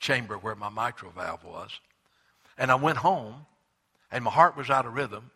chamber 0.00 0.36
where 0.36 0.54
my 0.54 0.68
mitral 0.68 1.12
valve 1.12 1.44
was. 1.44 1.70
And 2.58 2.70
I 2.72 2.74
went 2.74 2.98
home, 2.98 3.46
and 4.10 4.24
my 4.24 4.30
heart 4.30 4.56
was 4.56 4.70
out 4.70 4.86
of 4.86 4.94
rhythm. 4.94 5.30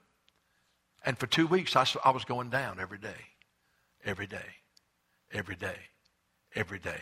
And 1.07 1.17
for 1.17 1.27
two 1.27 1.47
weeks, 1.47 1.77
I, 1.77 1.87
I 2.05 2.11
was 2.11 2.25
going 2.25 2.51
down 2.51 2.81
every 2.81 2.99
day, 2.99 3.29
every 4.05 4.27
day, 4.27 4.57
every 5.33 5.55
day, 5.55 5.77
every 6.55 6.79
day. 6.79 7.01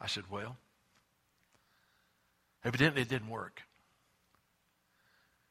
I 0.00 0.06
said, 0.06 0.24
well, 0.30 0.56
evidently 2.64 3.02
it 3.02 3.08
didn't 3.08 3.30
work. 3.30 3.62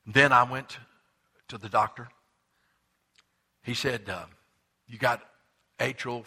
Then 0.05 0.31
I 0.31 0.43
went 0.43 0.77
to 1.47 1.57
the 1.57 1.69
doctor. 1.69 2.09
He 3.63 3.73
said, 3.73 4.09
uh, 4.09 4.25
you 4.87 4.97
got 4.97 5.21
atrial, 5.79 6.25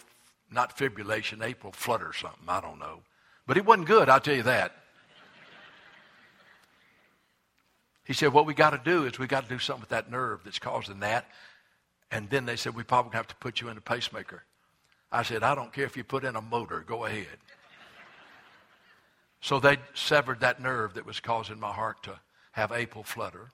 not 0.51 0.77
fibrillation, 0.77 1.39
atrial 1.39 1.73
flutter 1.73 2.07
or 2.07 2.13
something. 2.13 2.43
I 2.47 2.59
don't 2.59 2.79
know. 2.79 2.99
But 3.49 3.57
it 3.57 3.65
wasn't 3.65 3.87
good, 3.87 4.09
I'll 4.09 4.19
tell 4.19 4.35
you 4.35 4.43
that. 4.43 4.73
He 8.05 8.13
said, 8.13 8.31
What 8.31 8.45
we 8.45 8.53
got 8.53 8.69
to 8.69 8.81
do 8.85 9.07
is 9.07 9.17
we 9.17 9.25
got 9.25 9.41
to 9.41 9.49
do 9.49 9.57
something 9.57 9.81
with 9.81 9.89
that 9.89 10.11
nerve 10.11 10.41
that's 10.45 10.59
causing 10.59 10.99
that. 10.99 11.25
And 12.11 12.29
then 12.29 12.45
they 12.45 12.57
said, 12.57 12.75
We 12.75 12.83
probably 12.83 13.13
have 13.13 13.25
to 13.25 13.35
put 13.37 13.59
you 13.59 13.69
in 13.69 13.75
a 13.75 13.81
pacemaker. 13.81 14.43
I 15.11 15.23
said, 15.23 15.41
I 15.41 15.55
don't 15.55 15.73
care 15.73 15.85
if 15.85 15.97
you 15.97 16.03
put 16.03 16.25
in 16.25 16.35
a 16.35 16.41
motor, 16.43 16.83
go 16.85 17.05
ahead. 17.05 17.39
so 19.41 19.59
they 19.59 19.77
severed 19.95 20.41
that 20.41 20.61
nerve 20.61 20.93
that 20.93 21.07
was 21.07 21.19
causing 21.19 21.59
my 21.59 21.71
heart 21.71 22.03
to 22.03 22.19
have 22.51 22.69
atrial 22.69 23.03
flutter. 23.03 23.49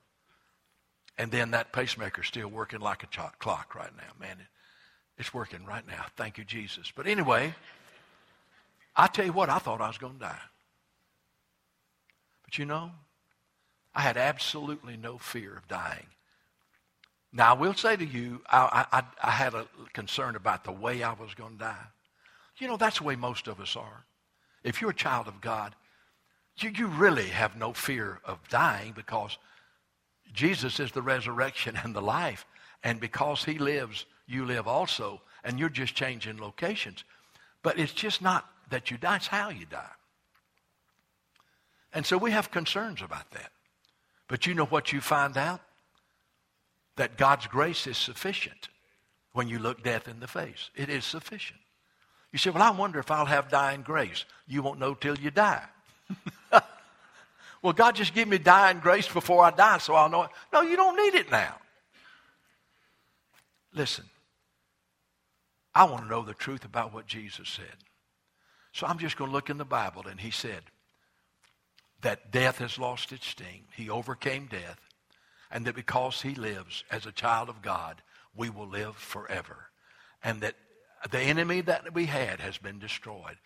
And 1.18 1.32
then 1.32 1.52
that 1.52 1.72
pacemaker's 1.72 2.28
still 2.28 2.50
working 2.50 2.82
like 2.82 3.04
a 3.04 3.32
clock 3.40 3.74
right 3.74 3.96
now. 3.96 4.12
Man, 4.20 4.36
it's 5.18 5.34
working 5.34 5.66
right 5.66 5.88
now. 5.88 6.08
Thank 6.18 6.38
you, 6.38 6.44
Jesus. 6.44 6.92
But 6.94 7.08
anyway, 7.08 7.56
I 8.96 9.08
tell 9.08 9.26
you 9.26 9.34
what, 9.34 9.50
I 9.50 9.60
thought 9.60 9.82
I 9.82 9.88
was 9.88 9.98
going 9.98 10.14
to 10.14 10.20
die. 10.20 10.40
But 12.44 12.58
you 12.58 12.66
know, 12.66 12.92
I 13.94 14.02
had 14.02 14.18
absolutely 14.18 14.98
no 14.98 15.18
fear 15.18 15.56
of 15.56 15.68
dying. 15.68 16.08
Now, 17.34 17.52
I 17.52 17.58
will 17.58 17.74
say 17.74 17.98
to 17.98 18.06
you, 18.06 18.42
I, 18.50 18.86
I, 18.92 19.04
I 19.22 19.32
had 19.32 19.54
a 19.54 19.68
concern 19.94 20.38
about 20.38 20.64
the 20.64 20.72
way 20.72 21.04
I 21.04 21.14
was 21.14 21.34
going 21.34 21.54
to 21.54 21.66
die. 21.66 21.88
You 22.58 22.68
know, 22.70 22.78
that's 22.78 23.00
the 23.00 23.04
way 23.04 23.18
most 23.18 23.48
of 23.48 23.60
us 23.60 23.76
are. 23.76 24.06
If 24.64 24.82
you're 24.82 24.92
a 24.92 24.96
child 24.96 25.28
of 25.28 25.42
God, 25.42 25.76
you, 26.60 26.70
you 26.70 26.88
really 26.88 27.28
have 27.28 27.58
no 27.58 27.74
fear 27.74 28.22
of 28.24 28.40
dying 28.48 28.94
because 28.96 29.38
Jesus 30.34 30.80
is 30.80 30.92
the 30.94 31.02
resurrection 31.02 31.78
and 31.84 31.94
the 31.94 32.02
life. 32.02 32.46
And 32.84 33.00
because 33.00 33.44
he 33.44 33.58
lives, 33.58 34.06
you 34.28 34.46
live 34.46 34.68
also. 34.68 35.22
And 35.44 35.60
you're 35.60 35.70
just 35.70 35.94
changing 35.94 36.38
locations. 36.38 37.04
But 37.64 37.78
it's 37.80 37.94
just 37.94 38.22
not 38.22 38.50
that 38.70 38.92
you 38.92 38.98
die, 38.98 39.18
it's 39.18 39.28
how 39.28 39.50
you 39.50 39.66
die. 39.66 39.92
And 41.94 42.06
so 42.06 42.18
we 42.18 42.32
have 42.32 42.52
concerns 42.52 43.02
about 43.02 43.32
that. 43.32 43.52
But 44.28 44.46
you 44.46 44.54
know 44.54 44.66
what 44.66 44.92
you 44.92 45.02
find 45.02 45.38
out? 45.38 45.62
That 46.98 47.18
God's 47.18 47.48
grace 47.48 47.88
is 47.88 47.98
sufficient 47.98 48.70
when 49.34 49.48
you 49.48 49.60
look 49.60 49.84
death 49.84 50.08
in 50.08 50.20
the 50.20 50.28
face. 50.28 50.70
It 50.76 50.90
is 50.90 51.06
sufficient. 51.06 51.60
You 52.32 52.40
say, 52.40 52.50
Well, 52.50 52.64
I 52.64 52.72
wonder 52.72 53.00
if 53.00 53.12
I'll 53.12 53.26
have 53.26 53.50
dying 53.50 53.82
grace. 53.82 54.26
You 54.48 54.62
won't 54.62 54.80
know 54.80 54.94
till 54.94 55.18
you 55.18 55.32
die. 55.32 55.64
well, 57.62 57.74
God 57.74 57.96
just 57.96 58.14
give 58.14 58.28
me 58.28 58.38
dying 58.38 58.80
grace 58.80 59.08
before 59.08 59.44
I 59.44 59.52
die 59.52 59.78
so 59.78 59.94
I'll 59.96 60.10
know 60.10 60.24
it. 60.24 60.30
No, 60.52 60.62
you 60.62 60.76
don't 60.76 60.98
need 60.98 61.18
it 61.18 61.32
now. 61.32 61.56
Listen, 63.74 64.06
I 65.74 65.84
want 65.84 66.04
to 66.04 66.10
know 66.10 66.24
the 66.24 66.34
truth 66.34 66.64
about 66.64 66.94
what 66.94 67.08
Jesus 67.08 67.50
said. 67.50 67.76
So 68.76 68.86
I'm 68.86 69.00
just 69.00 69.16
going 69.16 69.30
to 69.30 69.34
look 69.34 69.50
in 69.50 69.58
the 69.58 69.64
Bible, 69.64 70.06
and 70.06 70.20
he 70.20 70.32
said, 70.32 70.62
that 72.02 72.30
death 72.30 72.58
has 72.58 72.78
lost 72.78 73.14
its 73.14 73.26
sting. 73.26 73.64
He 73.74 73.90
overcame 73.90 74.48
death. 74.48 74.82
And 75.50 75.66
that 75.66 75.76
because 75.76 76.22
he 76.22 76.36
lives 76.36 76.84
as 76.92 77.06
a 77.06 77.14
child 77.14 77.48
of 77.48 77.62
God, 77.62 78.02
we 78.36 78.50
will 78.50 78.68
live 78.68 78.98
forever. 78.98 79.70
And 80.22 80.42
that 80.42 80.56
the 81.10 81.22
enemy 81.22 81.62
that 81.62 81.94
we 81.94 82.08
had 82.08 82.42
has 82.42 82.58
been 82.58 82.78
destroyed. 82.78 83.38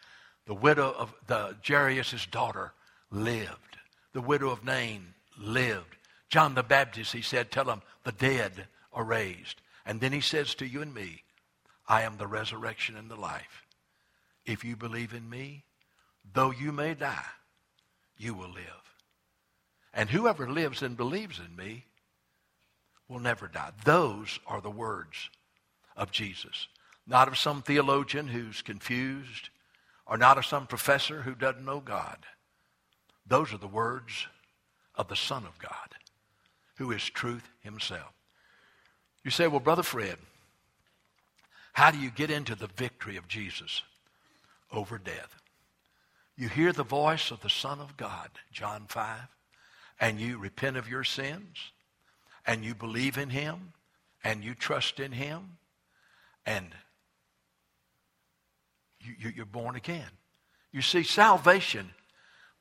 The 0.48 0.56
widow 0.56 0.96
of 0.98 1.14
the 1.28 1.56
Jairus' 1.66 2.26
daughter 2.26 2.74
lived. 3.12 3.78
The 4.14 4.22
widow 4.22 4.50
of 4.50 4.66
Nain 4.66 5.14
lived. 5.38 5.96
John 6.30 6.56
the 6.56 6.64
Baptist, 6.64 7.14
he 7.14 7.22
said, 7.22 7.52
tell 7.52 7.66
them 7.66 7.84
the 8.04 8.12
dead 8.12 8.66
are 8.92 9.04
raised. 9.04 9.62
And 9.86 10.02
then 10.02 10.12
he 10.12 10.22
says 10.22 10.56
to 10.56 10.66
you 10.66 10.82
and 10.82 10.92
me, 10.92 11.22
I 11.88 12.02
am 12.02 12.18
the 12.18 12.28
resurrection 12.28 12.98
and 12.98 13.12
the 13.12 13.16
life. 13.16 13.68
If 14.50 14.66
you 14.66 14.76
believe 14.76 15.14
in 15.14 15.30
me, 15.30 15.64
though 16.34 16.50
you 16.50 16.72
may 16.72 16.96
die, 16.96 17.30
you 18.18 18.34
will 18.34 18.50
live. 18.50 18.96
And 19.94 20.10
whoever 20.10 20.50
lives 20.50 20.82
and 20.82 20.98
believes 20.98 21.40
in 21.40 21.56
me 21.56 21.86
will 23.08 23.20
never 23.20 23.48
die. 23.48 23.70
Those 23.86 24.40
are 24.48 24.60
the 24.60 24.72
words 24.72 25.30
of 25.96 26.10
Jesus. 26.10 26.68
Not 27.06 27.28
of 27.28 27.38
some 27.38 27.62
theologian 27.62 28.28
who's 28.28 28.64
confused 28.64 29.50
or 30.08 30.18
not 30.18 30.40
of 30.40 30.48
some 30.48 30.66
professor 30.66 31.22
who 31.22 31.36
doesn't 31.36 31.64
know 31.64 31.80
God. 31.80 32.18
Those 33.28 33.54
are 33.54 33.60
the 33.60 33.68
words 33.68 34.26
of 34.96 35.10
the 35.10 35.16
Son 35.16 35.46
of 35.46 35.60
God, 35.60 35.94
who 36.78 36.92
is 36.92 37.04
truth 37.04 37.48
himself. 37.60 38.14
You 39.24 39.30
say, 39.30 39.46
well, 39.46 39.60
Brother 39.60 39.84
Fred, 39.84 40.18
how 41.74 41.92
do 41.92 42.00
you 42.00 42.10
get 42.10 42.32
into 42.32 42.56
the 42.56 42.70
victory 42.76 43.16
of 43.16 43.28
Jesus 43.28 43.84
over 44.72 44.98
death? 44.98 45.40
you 46.40 46.48
hear 46.48 46.72
the 46.72 46.84
voice 46.84 47.32
of 47.32 47.42
the 47.42 47.50
Son 47.50 47.82
of 47.82 47.98
God, 47.98 48.30
John 48.50 48.86
5, 48.88 49.20
and 50.00 50.22
you 50.22 50.38
repent 50.38 50.78
of 50.78 50.88
your 50.88 51.04
sins, 51.04 51.74
and 52.48 52.64
you 52.64 52.74
believe 52.74 53.18
in 53.18 53.30
him, 53.30 53.74
and 54.24 54.42
you 54.42 54.56
trust 54.56 55.02
in 55.02 55.12
him, 55.12 55.58
and 56.46 56.68
you, 59.02 59.34
you're 59.36 59.46
born 59.46 59.76
again. 59.76 60.10
You 60.72 60.82
see, 60.82 61.04
salvation, 61.04 61.90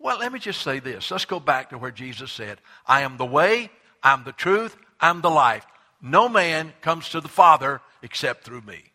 well, 0.00 0.18
let 0.18 0.32
me 0.32 0.40
just 0.40 0.62
say 0.62 0.80
this. 0.80 1.12
Let's 1.12 1.24
go 1.24 1.38
back 1.38 1.70
to 1.70 1.78
where 1.78 1.92
Jesus 1.92 2.32
said, 2.32 2.60
I 2.84 3.02
am 3.02 3.16
the 3.16 3.24
way, 3.24 3.70
I'm 4.02 4.24
the 4.24 4.32
truth, 4.32 4.76
I'm 5.00 5.20
the 5.20 5.30
life. 5.30 5.64
No 6.02 6.28
man 6.28 6.72
comes 6.80 7.10
to 7.10 7.20
the 7.20 7.28
Father 7.28 7.80
except 8.02 8.42
through 8.42 8.62
me. 8.62 8.86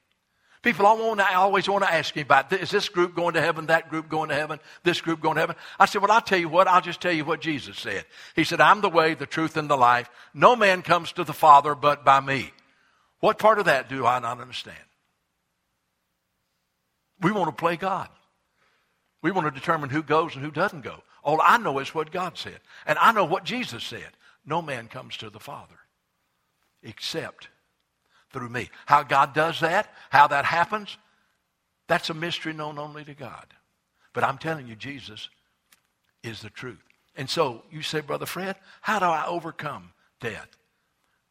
People 0.63 0.88
I, 0.88 0.93
want, 0.93 1.19
I 1.19 1.36
always 1.36 1.67
want 1.67 1.84
to 1.84 1.93
ask 1.93 2.15
me 2.15 2.21
about, 2.21 2.52
is 2.54 2.71
this 2.71 2.88
group 2.88 3.13
going 3.13 3.34
to 3.34 3.41
heaven, 3.41 3.65
that 3.65 3.89
group 3.89 4.08
going 4.08 4.30
to 4.30 4.36
heaven, 4.36 4.60
this 4.84 5.02
group 5.02 5.19
going 5.19 5.36
to 5.36 5.41
heaven? 5.41 5.58
I 5.78 5.86
said, 5.86 6.02
well, 6.02 6.12
I'll 6.12 6.21
tell 6.21 6.39
you 6.39 6.47
what, 6.47 6.69
I'll 6.69 6.82
just 6.82 7.02
tell 7.02 7.12
you 7.12 7.26
what 7.26 7.41
Jesus 7.41 7.78
said. 7.78 8.06
He 8.34 8.45
said, 8.45 8.62
I'm 8.62 8.80
the 8.80 8.89
way, 8.89 9.13
the 9.13 9.26
truth, 9.26 9.58
and 9.58 9.69
the 9.69 9.76
life. 9.76 10.10
No 10.34 10.56
man 10.56 10.82
comes 10.82 11.12
to 11.13 11.26
the 11.26 11.34
Father 11.34 11.76
but 11.76 12.06
by 12.06 12.21
me. 12.21 12.54
What 13.19 13.39
part 13.39 13.60
of 13.60 13.65
that 13.65 13.89
do 13.89 14.06
I 14.06 14.19
not 14.19 14.39
understand? 14.39 14.78
We 17.21 17.34
want 17.34 17.49
to 17.49 17.62
play 17.62 17.76
God. 17.76 18.08
We 19.21 19.32
want 19.32 19.47
to 19.47 19.60
determine 19.60 19.89
who 19.89 20.02
goes 20.02 20.34
and 20.34 20.45
who 20.45 20.52
doesn't 20.52 20.86
go. 20.86 21.04
All 21.23 21.41
I 21.43 21.58
know 21.58 21.80
is 21.80 21.93
what 21.93 22.12
God 22.12 22.38
said. 22.38 22.60
And 22.86 22.97
I 22.99 23.12
know 23.12 23.26
what 23.26 23.43
Jesus 23.43 23.84
said. 23.84 24.08
No 24.45 24.62
man 24.62 24.88
comes 24.88 25.17
to 25.17 25.30
the 25.30 25.39
Father 25.39 25.76
except 26.82 27.49
through 28.34 28.50
me. 28.50 28.69
How 28.86 29.04
God 29.04 29.34
does 29.34 29.62
that, 29.62 29.93
how 30.10 30.28
that 30.28 30.46
happens, 30.46 30.98
that's 31.88 32.10
a 32.10 32.13
mystery 32.13 32.54
known 32.54 32.80
only 32.80 33.06
to 33.06 33.13
God. 33.13 33.46
But 34.13 34.24
I'm 34.24 34.38
telling 34.38 34.67
you, 34.67 34.76
Jesus 34.76 35.30
is 36.24 36.41
the 36.41 36.50
truth. 36.50 36.84
And 37.15 37.30
so 37.30 37.63
you 37.72 37.82
say, 37.82 38.02
Brother 38.02 38.26
Fred, 38.26 38.56
how 38.82 39.00
do 39.00 39.06
I 39.06 39.26
overcome 39.28 39.91
death? 40.19 40.48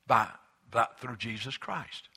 By, 0.07 0.29
by 0.71 0.87
through 1.01 1.17
Jesus 1.17 1.57
Christ. 1.57 2.09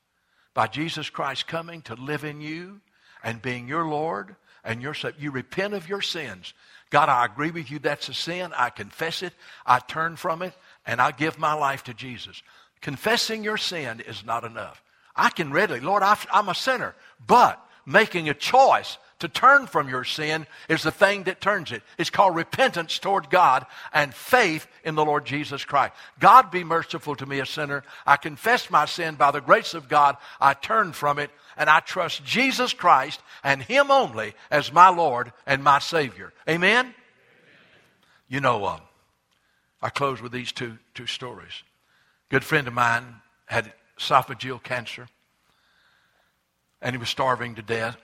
By 0.53 0.67
Jesus 0.67 1.09
Christ 1.09 1.47
coming 1.47 1.81
to 1.83 1.95
live 1.95 2.23
in 2.23 2.41
you 2.41 2.81
and 3.23 3.41
being 3.41 3.67
your 3.67 3.85
Lord 3.85 4.35
and 4.63 4.81
your 4.81 4.93
Savior. 4.93 5.19
you 5.19 5.31
repent 5.31 5.73
of 5.73 5.89
your 5.89 6.01
sins. 6.01 6.53
God, 6.89 7.09
I 7.09 7.25
agree 7.25 7.51
with 7.51 7.71
you 7.71 7.79
that's 7.79 8.09
a 8.09 8.13
sin. 8.13 8.51
I 8.55 8.69
confess 8.69 9.23
it. 9.23 9.33
I 9.65 9.79
turn 9.79 10.15
from 10.15 10.41
it 10.41 10.53
and 10.85 11.01
I 11.01 11.11
give 11.11 11.39
my 11.39 11.53
life 11.53 11.83
to 11.85 11.93
Jesus. 11.93 12.41
Confessing 12.81 13.43
your 13.43 13.57
sin 13.57 14.01
is 14.01 14.23
not 14.25 14.43
enough. 14.43 14.81
I 15.15 15.29
can 15.29 15.51
readily, 15.51 15.79
Lord, 15.79 16.03
I'm 16.03 16.49
a 16.49 16.55
sinner, 16.55 16.95
but 17.25 17.63
making 17.85 18.29
a 18.29 18.33
choice 18.33 18.97
to 19.19 19.29
turn 19.29 19.65
from 19.65 19.87
your 19.87 20.03
sin 20.03 20.45
is 20.67 20.83
the 20.83 20.91
thing 20.91 21.23
that 21.23 21.39
turns 21.39 21.71
it. 21.71 21.83
It's 21.97 22.09
called 22.09 22.35
repentance 22.35 22.99
toward 22.99 23.29
God 23.29 23.65
and 23.93 24.13
faith 24.13 24.67
in 24.83 24.95
the 24.95 25.05
Lord 25.05 25.25
Jesus 25.25 25.63
Christ. 25.63 25.93
God 26.19 26.51
be 26.51 26.63
merciful 26.63 27.15
to 27.15 27.25
me, 27.25 27.39
a 27.39 27.45
sinner. 27.45 27.83
I 28.05 28.17
confess 28.17 28.69
my 28.69 28.85
sin 28.85 29.15
by 29.15 29.31
the 29.31 29.39
grace 29.39 29.73
of 29.73 29.87
God. 29.87 30.17
I 30.41 30.53
turn 30.53 30.91
from 30.91 31.17
it 31.17 31.31
and 31.55 31.69
I 31.69 31.79
trust 31.79 32.25
Jesus 32.25 32.73
Christ 32.73 33.21
and 33.43 33.61
Him 33.61 33.89
only 33.89 34.33
as 34.51 34.73
my 34.73 34.89
Lord 34.89 35.31
and 35.45 35.63
my 35.63 35.79
Savior. 35.79 36.33
Amen? 36.49 36.93
You 38.27 38.41
know, 38.41 38.65
uh, 38.65 38.79
I 39.81 39.89
close 39.89 40.21
with 40.21 40.33
these 40.33 40.51
two, 40.51 40.77
two 40.93 41.07
stories 41.07 41.63
good 42.29 42.43
friend 42.43 42.67
of 42.67 42.73
mine 42.73 43.21
had 43.45 43.73
esophageal 43.97 44.61
cancer, 44.61 45.07
and 46.81 46.93
he 46.93 46.97
was 46.97 47.09
starving 47.09 47.55
to 47.55 47.61
death, 47.61 47.97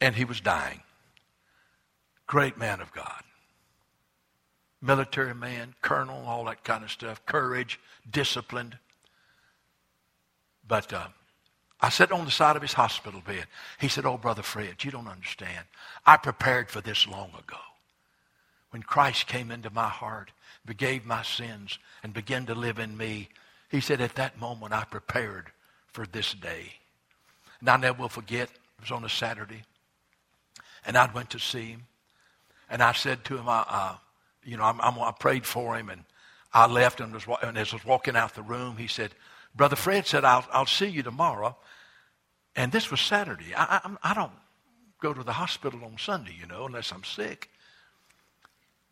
and 0.00 0.14
he 0.14 0.24
was 0.24 0.40
dying. 0.40 0.80
Great 2.26 2.58
man 2.58 2.80
of 2.80 2.92
God. 2.92 3.22
Military 4.82 5.34
man, 5.34 5.74
colonel, 5.80 6.24
all 6.26 6.44
that 6.44 6.64
kind 6.64 6.84
of 6.84 6.90
stuff. 6.90 7.24
Courage, 7.24 7.80
disciplined. 8.10 8.78
But 10.66 10.92
uh, 10.92 11.08
I 11.80 11.88
sat 11.88 12.12
on 12.12 12.24
the 12.24 12.30
side 12.30 12.56
of 12.56 12.62
his 12.62 12.72
hospital 12.72 13.22
bed. 13.24 13.46
He 13.78 13.88
said, 13.88 14.06
Oh, 14.06 14.18
Brother 14.18 14.42
Fred, 14.42 14.84
you 14.84 14.90
don't 14.90 15.08
understand. 15.08 15.66
I 16.04 16.16
prepared 16.16 16.70
for 16.70 16.80
this 16.80 17.06
long 17.06 17.30
ago. 17.30 17.58
When 18.70 18.82
Christ 18.82 19.26
came 19.26 19.50
into 19.50 19.70
my 19.70 19.88
heart, 19.88 20.32
forgave 20.66 21.06
my 21.06 21.22
sins, 21.22 21.78
and 22.02 22.12
began 22.12 22.46
to 22.46 22.54
live 22.54 22.78
in 22.78 22.96
me, 22.96 23.28
he 23.70 23.80
said, 23.80 24.00
At 24.00 24.16
that 24.16 24.38
moment, 24.38 24.72
I 24.72 24.84
prepared 24.84 25.52
for 25.92 26.06
this 26.06 26.34
day. 26.34 26.74
And 27.60 27.68
I 27.68 27.76
never 27.76 28.02
will 28.02 28.08
forget, 28.08 28.48
it 28.50 28.80
was 28.80 28.90
on 28.90 29.04
a 29.04 29.08
Saturday, 29.08 29.62
and 30.84 30.96
I 30.96 31.10
went 31.12 31.30
to 31.30 31.38
see 31.38 31.70
him. 31.70 31.82
And 32.68 32.82
I 32.82 32.92
said 32.92 33.24
to 33.26 33.38
him, 33.38 33.48
I, 33.48 33.64
uh, 33.68 33.96
you 34.44 34.56
know, 34.56 34.64
I'm, 34.64 34.80
I'm, 34.80 34.98
i 34.98 35.12
prayed 35.12 35.46
for 35.46 35.76
him, 35.76 35.88
and 35.88 36.04
I 36.52 36.66
left, 36.66 37.00
and, 37.00 37.12
was, 37.12 37.26
and 37.42 37.56
as 37.56 37.72
I 37.72 37.76
was 37.76 37.84
walking 37.84 38.16
out 38.16 38.34
the 38.34 38.42
room, 38.42 38.76
he 38.76 38.88
said, 38.88 39.12
Brother 39.54 39.76
Fred 39.76 40.06
said, 40.06 40.24
I'll, 40.24 40.46
I'll 40.52 40.66
see 40.66 40.86
you 40.86 41.02
tomorrow. 41.02 41.56
And 42.54 42.72
this 42.72 42.90
was 42.90 43.00
Saturday. 43.00 43.54
I, 43.54 43.80
I, 43.84 44.10
I 44.10 44.14
don't 44.14 44.32
go 45.00 45.12
to 45.12 45.22
the 45.22 45.32
hospital 45.32 45.84
on 45.84 45.96
Sunday, 45.98 46.34
you 46.38 46.46
know, 46.46 46.66
unless 46.66 46.92
I'm 46.92 47.04
sick. 47.04 47.50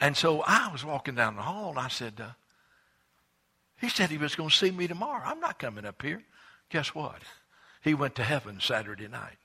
And 0.00 0.16
so 0.16 0.42
I 0.46 0.70
was 0.72 0.84
walking 0.84 1.14
down 1.14 1.36
the 1.36 1.42
hall, 1.42 1.70
and 1.70 1.78
I 1.78 1.88
said, 1.88 2.14
uh, 2.20 2.30
he 3.80 3.88
said 3.88 4.10
he 4.10 4.18
was 4.18 4.34
going 4.34 4.50
to 4.50 4.56
see 4.56 4.70
me 4.70 4.86
tomorrow. 4.86 5.22
I'm 5.24 5.40
not 5.40 5.58
coming 5.58 5.84
up 5.84 6.02
here. 6.02 6.22
Guess 6.70 6.94
what? 6.94 7.22
He 7.82 7.94
went 7.94 8.14
to 8.16 8.24
heaven 8.24 8.58
Saturday 8.60 9.08
night. 9.08 9.36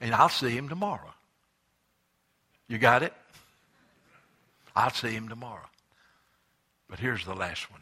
And 0.00 0.14
I'll 0.14 0.28
see 0.28 0.50
him 0.50 0.68
tomorrow. 0.68 1.12
You 2.68 2.78
got 2.78 3.02
it? 3.02 3.12
I'll 4.76 4.90
see 4.90 5.10
him 5.10 5.28
tomorrow. 5.28 5.68
But 6.88 7.00
here's 7.00 7.24
the 7.24 7.34
last 7.34 7.70
one. 7.70 7.80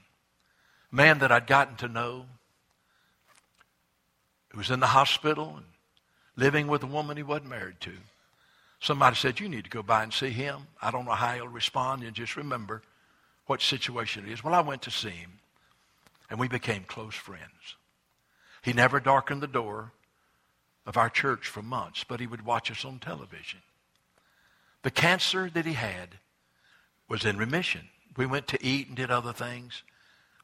Man 0.91 1.19
that 1.19 1.31
I'd 1.31 1.47
gotten 1.47 1.77
to 1.77 1.89
know, 1.89 2.27
who 4.49 4.59
was 4.59 4.71
in 4.71 4.81
the 4.81 4.87
hospital 4.87 5.55
and 5.57 5.67
living 6.37 6.69
with 6.69 6.83
a 6.83 6.87
woman 6.87 7.17
he 7.17 7.23
wasn't 7.23 7.51
married 7.51 7.81
to. 7.81 7.93
Somebody 8.81 9.17
said, 9.17 9.41
You 9.41 9.49
need 9.49 9.65
to 9.65 9.71
go 9.71 9.83
by 9.83 10.03
and 10.03 10.13
see 10.13 10.31
him. 10.31 10.67
I 10.81 10.91
don't 10.91 11.05
know 11.05 11.13
how 11.13 11.35
he'll 11.35 11.49
respond, 11.49 12.03
and 12.03 12.15
just 12.15 12.37
remember 12.37 12.83
what 13.47 13.63
situation 13.63 14.27
it 14.27 14.33
is. 14.33 14.45
Well, 14.45 14.55
I 14.55 14.61
went 14.61 14.83
to 14.83 14.91
see 14.91 15.11
him, 15.11 15.39
and 16.31 16.39
we 16.39 16.49
became 16.49 16.85
close 16.85 17.15
friends. 17.15 17.77
He 18.63 18.73
never 18.73 19.01
darkened 19.01 19.43
the 19.43 19.47
door 19.47 19.93
of 20.87 20.97
our 20.97 21.11
church 21.11 21.47
for 21.47 21.63
months, 21.63 22.05
but 22.05 22.21
he 22.21 22.27
would 22.27 22.45
watch 22.45 22.71
us 22.71 22.85
on 22.85 22.99
television. 22.99 23.61
The 24.83 24.91
cancer 24.91 25.51
that 25.51 25.67
he 25.67 25.73
had 25.73 26.19
was 27.09 27.25
in 27.25 27.37
remission. 27.37 27.89
We 28.17 28.27
went 28.27 28.47
to 28.49 28.65
eat 28.65 28.89
and 28.89 28.97
did 28.97 29.11
other 29.11 29.33
things. 29.33 29.83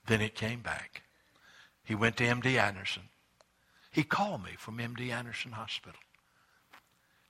Then 0.06 0.20
it 0.20 0.34
came 0.34 0.60
back. 0.60 1.02
He 1.84 1.94
went 1.94 2.16
to 2.16 2.24
MD 2.24 2.60
Anderson. 2.60 3.02
He 3.90 4.02
called 4.02 4.44
me 4.44 4.52
from 4.56 4.78
MD 4.78 5.10
Anderson 5.10 5.52
Hospital. 5.52 6.00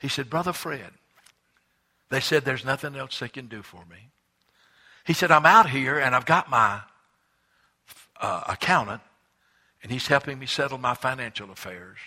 He 0.02 0.08
said, 0.08 0.28
Brother 0.28 0.52
Fred, 0.52 0.90
they 2.10 2.20
said 2.20 2.44
there's 2.44 2.64
nothing 2.64 2.96
else 2.96 3.20
they 3.20 3.28
can 3.28 3.46
do 3.46 3.62
for 3.62 3.84
me. 3.88 4.10
He 5.06 5.12
said, 5.12 5.30
I'm 5.30 5.46
out 5.46 5.70
here 5.70 5.98
and 5.98 6.14
I've 6.14 6.26
got 6.26 6.50
my 6.50 6.80
uh, 8.20 8.42
accountant 8.48 9.00
and 9.82 9.90
he's 9.90 10.08
helping 10.08 10.38
me 10.38 10.46
settle 10.46 10.76
my 10.76 10.94
financial 10.94 11.50
affairs. 11.50 11.98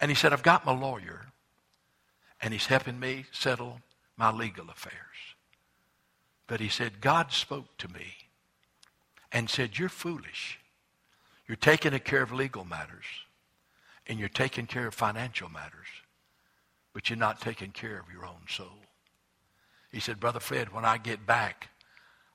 And 0.00 0.10
he 0.10 0.14
said, 0.14 0.32
I've 0.32 0.42
got 0.42 0.64
my 0.64 0.72
lawyer 0.72 1.26
and 2.40 2.52
he's 2.52 2.66
helping 2.66 2.98
me 2.98 3.26
settle 3.32 3.80
my 4.16 4.30
legal 4.30 4.70
affairs. 4.70 4.94
But 6.46 6.60
he 6.60 6.68
said, 6.68 7.00
God 7.00 7.32
spoke 7.32 7.76
to 7.78 7.88
me 7.88 8.14
and 9.32 9.50
said, 9.50 9.78
You're 9.78 9.88
foolish. 9.88 10.60
You're 11.48 11.56
taking 11.56 11.98
care 11.98 12.22
of 12.22 12.32
legal 12.32 12.64
matters 12.64 13.04
and 14.06 14.18
you're 14.18 14.28
taking 14.28 14.66
care 14.66 14.86
of 14.86 14.94
financial 14.94 15.48
matters, 15.48 15.88
but 16.98 17.08
you're 17.08 17.16
not 17.16 17.40
taking 17.40 17.70
care 17.70 17.96
of 18.00 18.12
your 18.12 18.26
own 18.26 18.40
soul. 18.48 18.80
He 19.92 20.00
said, 20.00 20.18
Brother 20.18 20.40
Fred, 20.40 20.72
when 20.72 20.84
I 20.84 20.98
get 20.98 21.24
back, 21.24 21.68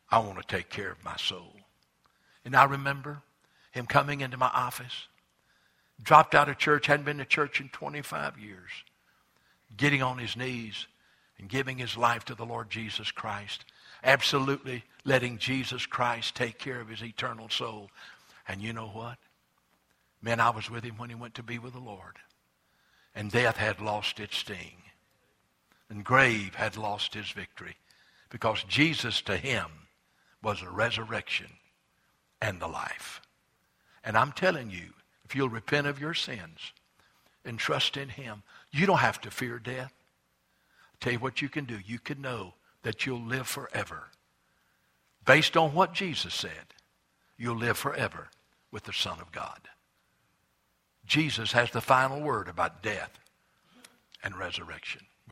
I 0.09 0.19
want 0.19 0.37
to 0.37 0.47
take 0.47 0.69
care 0.69 0.89
of 0.89 1.03
my 1.03 1.17
soul. 1.17 1.51
And 2.45 2.55
I 2.55 2.63
remember 2.63 3.23
him 3.73 3.85
coming 3.85 4.21
into 4.21 4.37
my 4.37 4.47
office, 4.47 5.09
dropped 6.01 6.33
out 6.33 6.47
of 6.47 6.59
church, 6.59 6.87
hadn't 6.87 7.05
been 7.05 7.17
to 7.17 7.25
church 7.25 7.59
in 7.59 7.67
25 7.67 8.39
years, 8.39 8.69
getting 9.75 10.01
on 10.01 10.17
his 10.17 10.37
knees 10.37 10.87
and 11.37 11.49
giving 11.49 11.77
his 11.77 11.97
life 11.97 12.23
to 12.23 12.33
the 12.33 12.45
Lord 12.45 12.69
Jesus 12.69 13.11
Christ, 13.11 13.65
absolutely 14.01 14.85
letting 15.03 15.39
Jesus 15.39 15.85
Christ 15.85 16.35
take 16.35 16.57
care 16.57 16.79
of 16.79 16.87
his 16.87 17.03
eternal 17.03 17.49
soul. 17.49 17.89
And 18.47 18.61
you 18.61 18.71
know 18.71 18.87
what? 18.87 19.17
Man, 20.21 20.39
I 20.39 20.51
was 20.51 20.69
with 20.69 20.85
him 20.85 20.95
when 20.95 21.09
he 21.09 21.15
went 21.15 21.35
to 21.35 21.43
be 21.43 21.59
with 21.59 21.73
the 21.73 21.79
Lord. 21.79 22.15
And 23.15 23.31
death 23.31 23.57
had 23.57 23.79
lost 23.79 24.19
its 24.19 24.37
sting. 24.37 24.83
And 25.89 26.03
grave 26.03 26.55
had 26.55 26.77
lost 26.77 27.13
his 27.13 27.31
victory. 27.31 27.75
Because 28.29 28.63
Jesus 28.63 29.21
to 29.21 29.37
him 29.37 29.67
was 30.41 30.61
a 30.61 30.69
resurrection 30.69 31.47
and 32.41 32.59
the 32.59 32.67
life. 32.67 33.21
And 34.03 34.17
I'm 34.17 34.31
telling 34.31 34.69
you, 34.69 34.93
if 35.23 35.35
you'll 35.35 35.49
repent 35.49 35.87
of 35.87 35.99
your 35.99 36.13
sins 36.13 36.73
and 37.45 37.57
trust 37.57 37.95
in 37.95 38.09
him, 38.09 38.43
you 38.71 38.85
don't 38.85 38.97
have 38.97 39.21
to 39.21 39.31
fear 39.31 39.59
death. 39.59 39.93
I'll 39.93 40.97
tell 40.99 41.13
you 41.13 41.19
what 41.19 41.41
you 41.41 41.49
can 41.49 41.65
do. 41.65 41.79
You 41.85 41.99
can 41.99 42.21
know 42.21 42.55
that 42.81 43.05
you'll 43.05 43.21
live 43.21 43.47
forever. 43.47 44.09
Based 45.25 45.55
on 45.55 45.73
what 45.73 45.93
Jesus 45.93 46.33
said, 46.33 46.73
you'll 47.37 47.57
live 47.57 47.77
forever 47.77 48.29
with 48.71 48.83
the 48.83 48.93
Son 48.93 49.19
of 49.21 49.31
God. 49.31 49.69
Jesus 51.05 51.51
has 51.51 51.71
the 51.71 51.81
final 51.81 52.21
word 52.21 52.47
about 52.47 52.81
death 52.81 53.19
and 54.23 54.37
resurrection. 54.37 55.01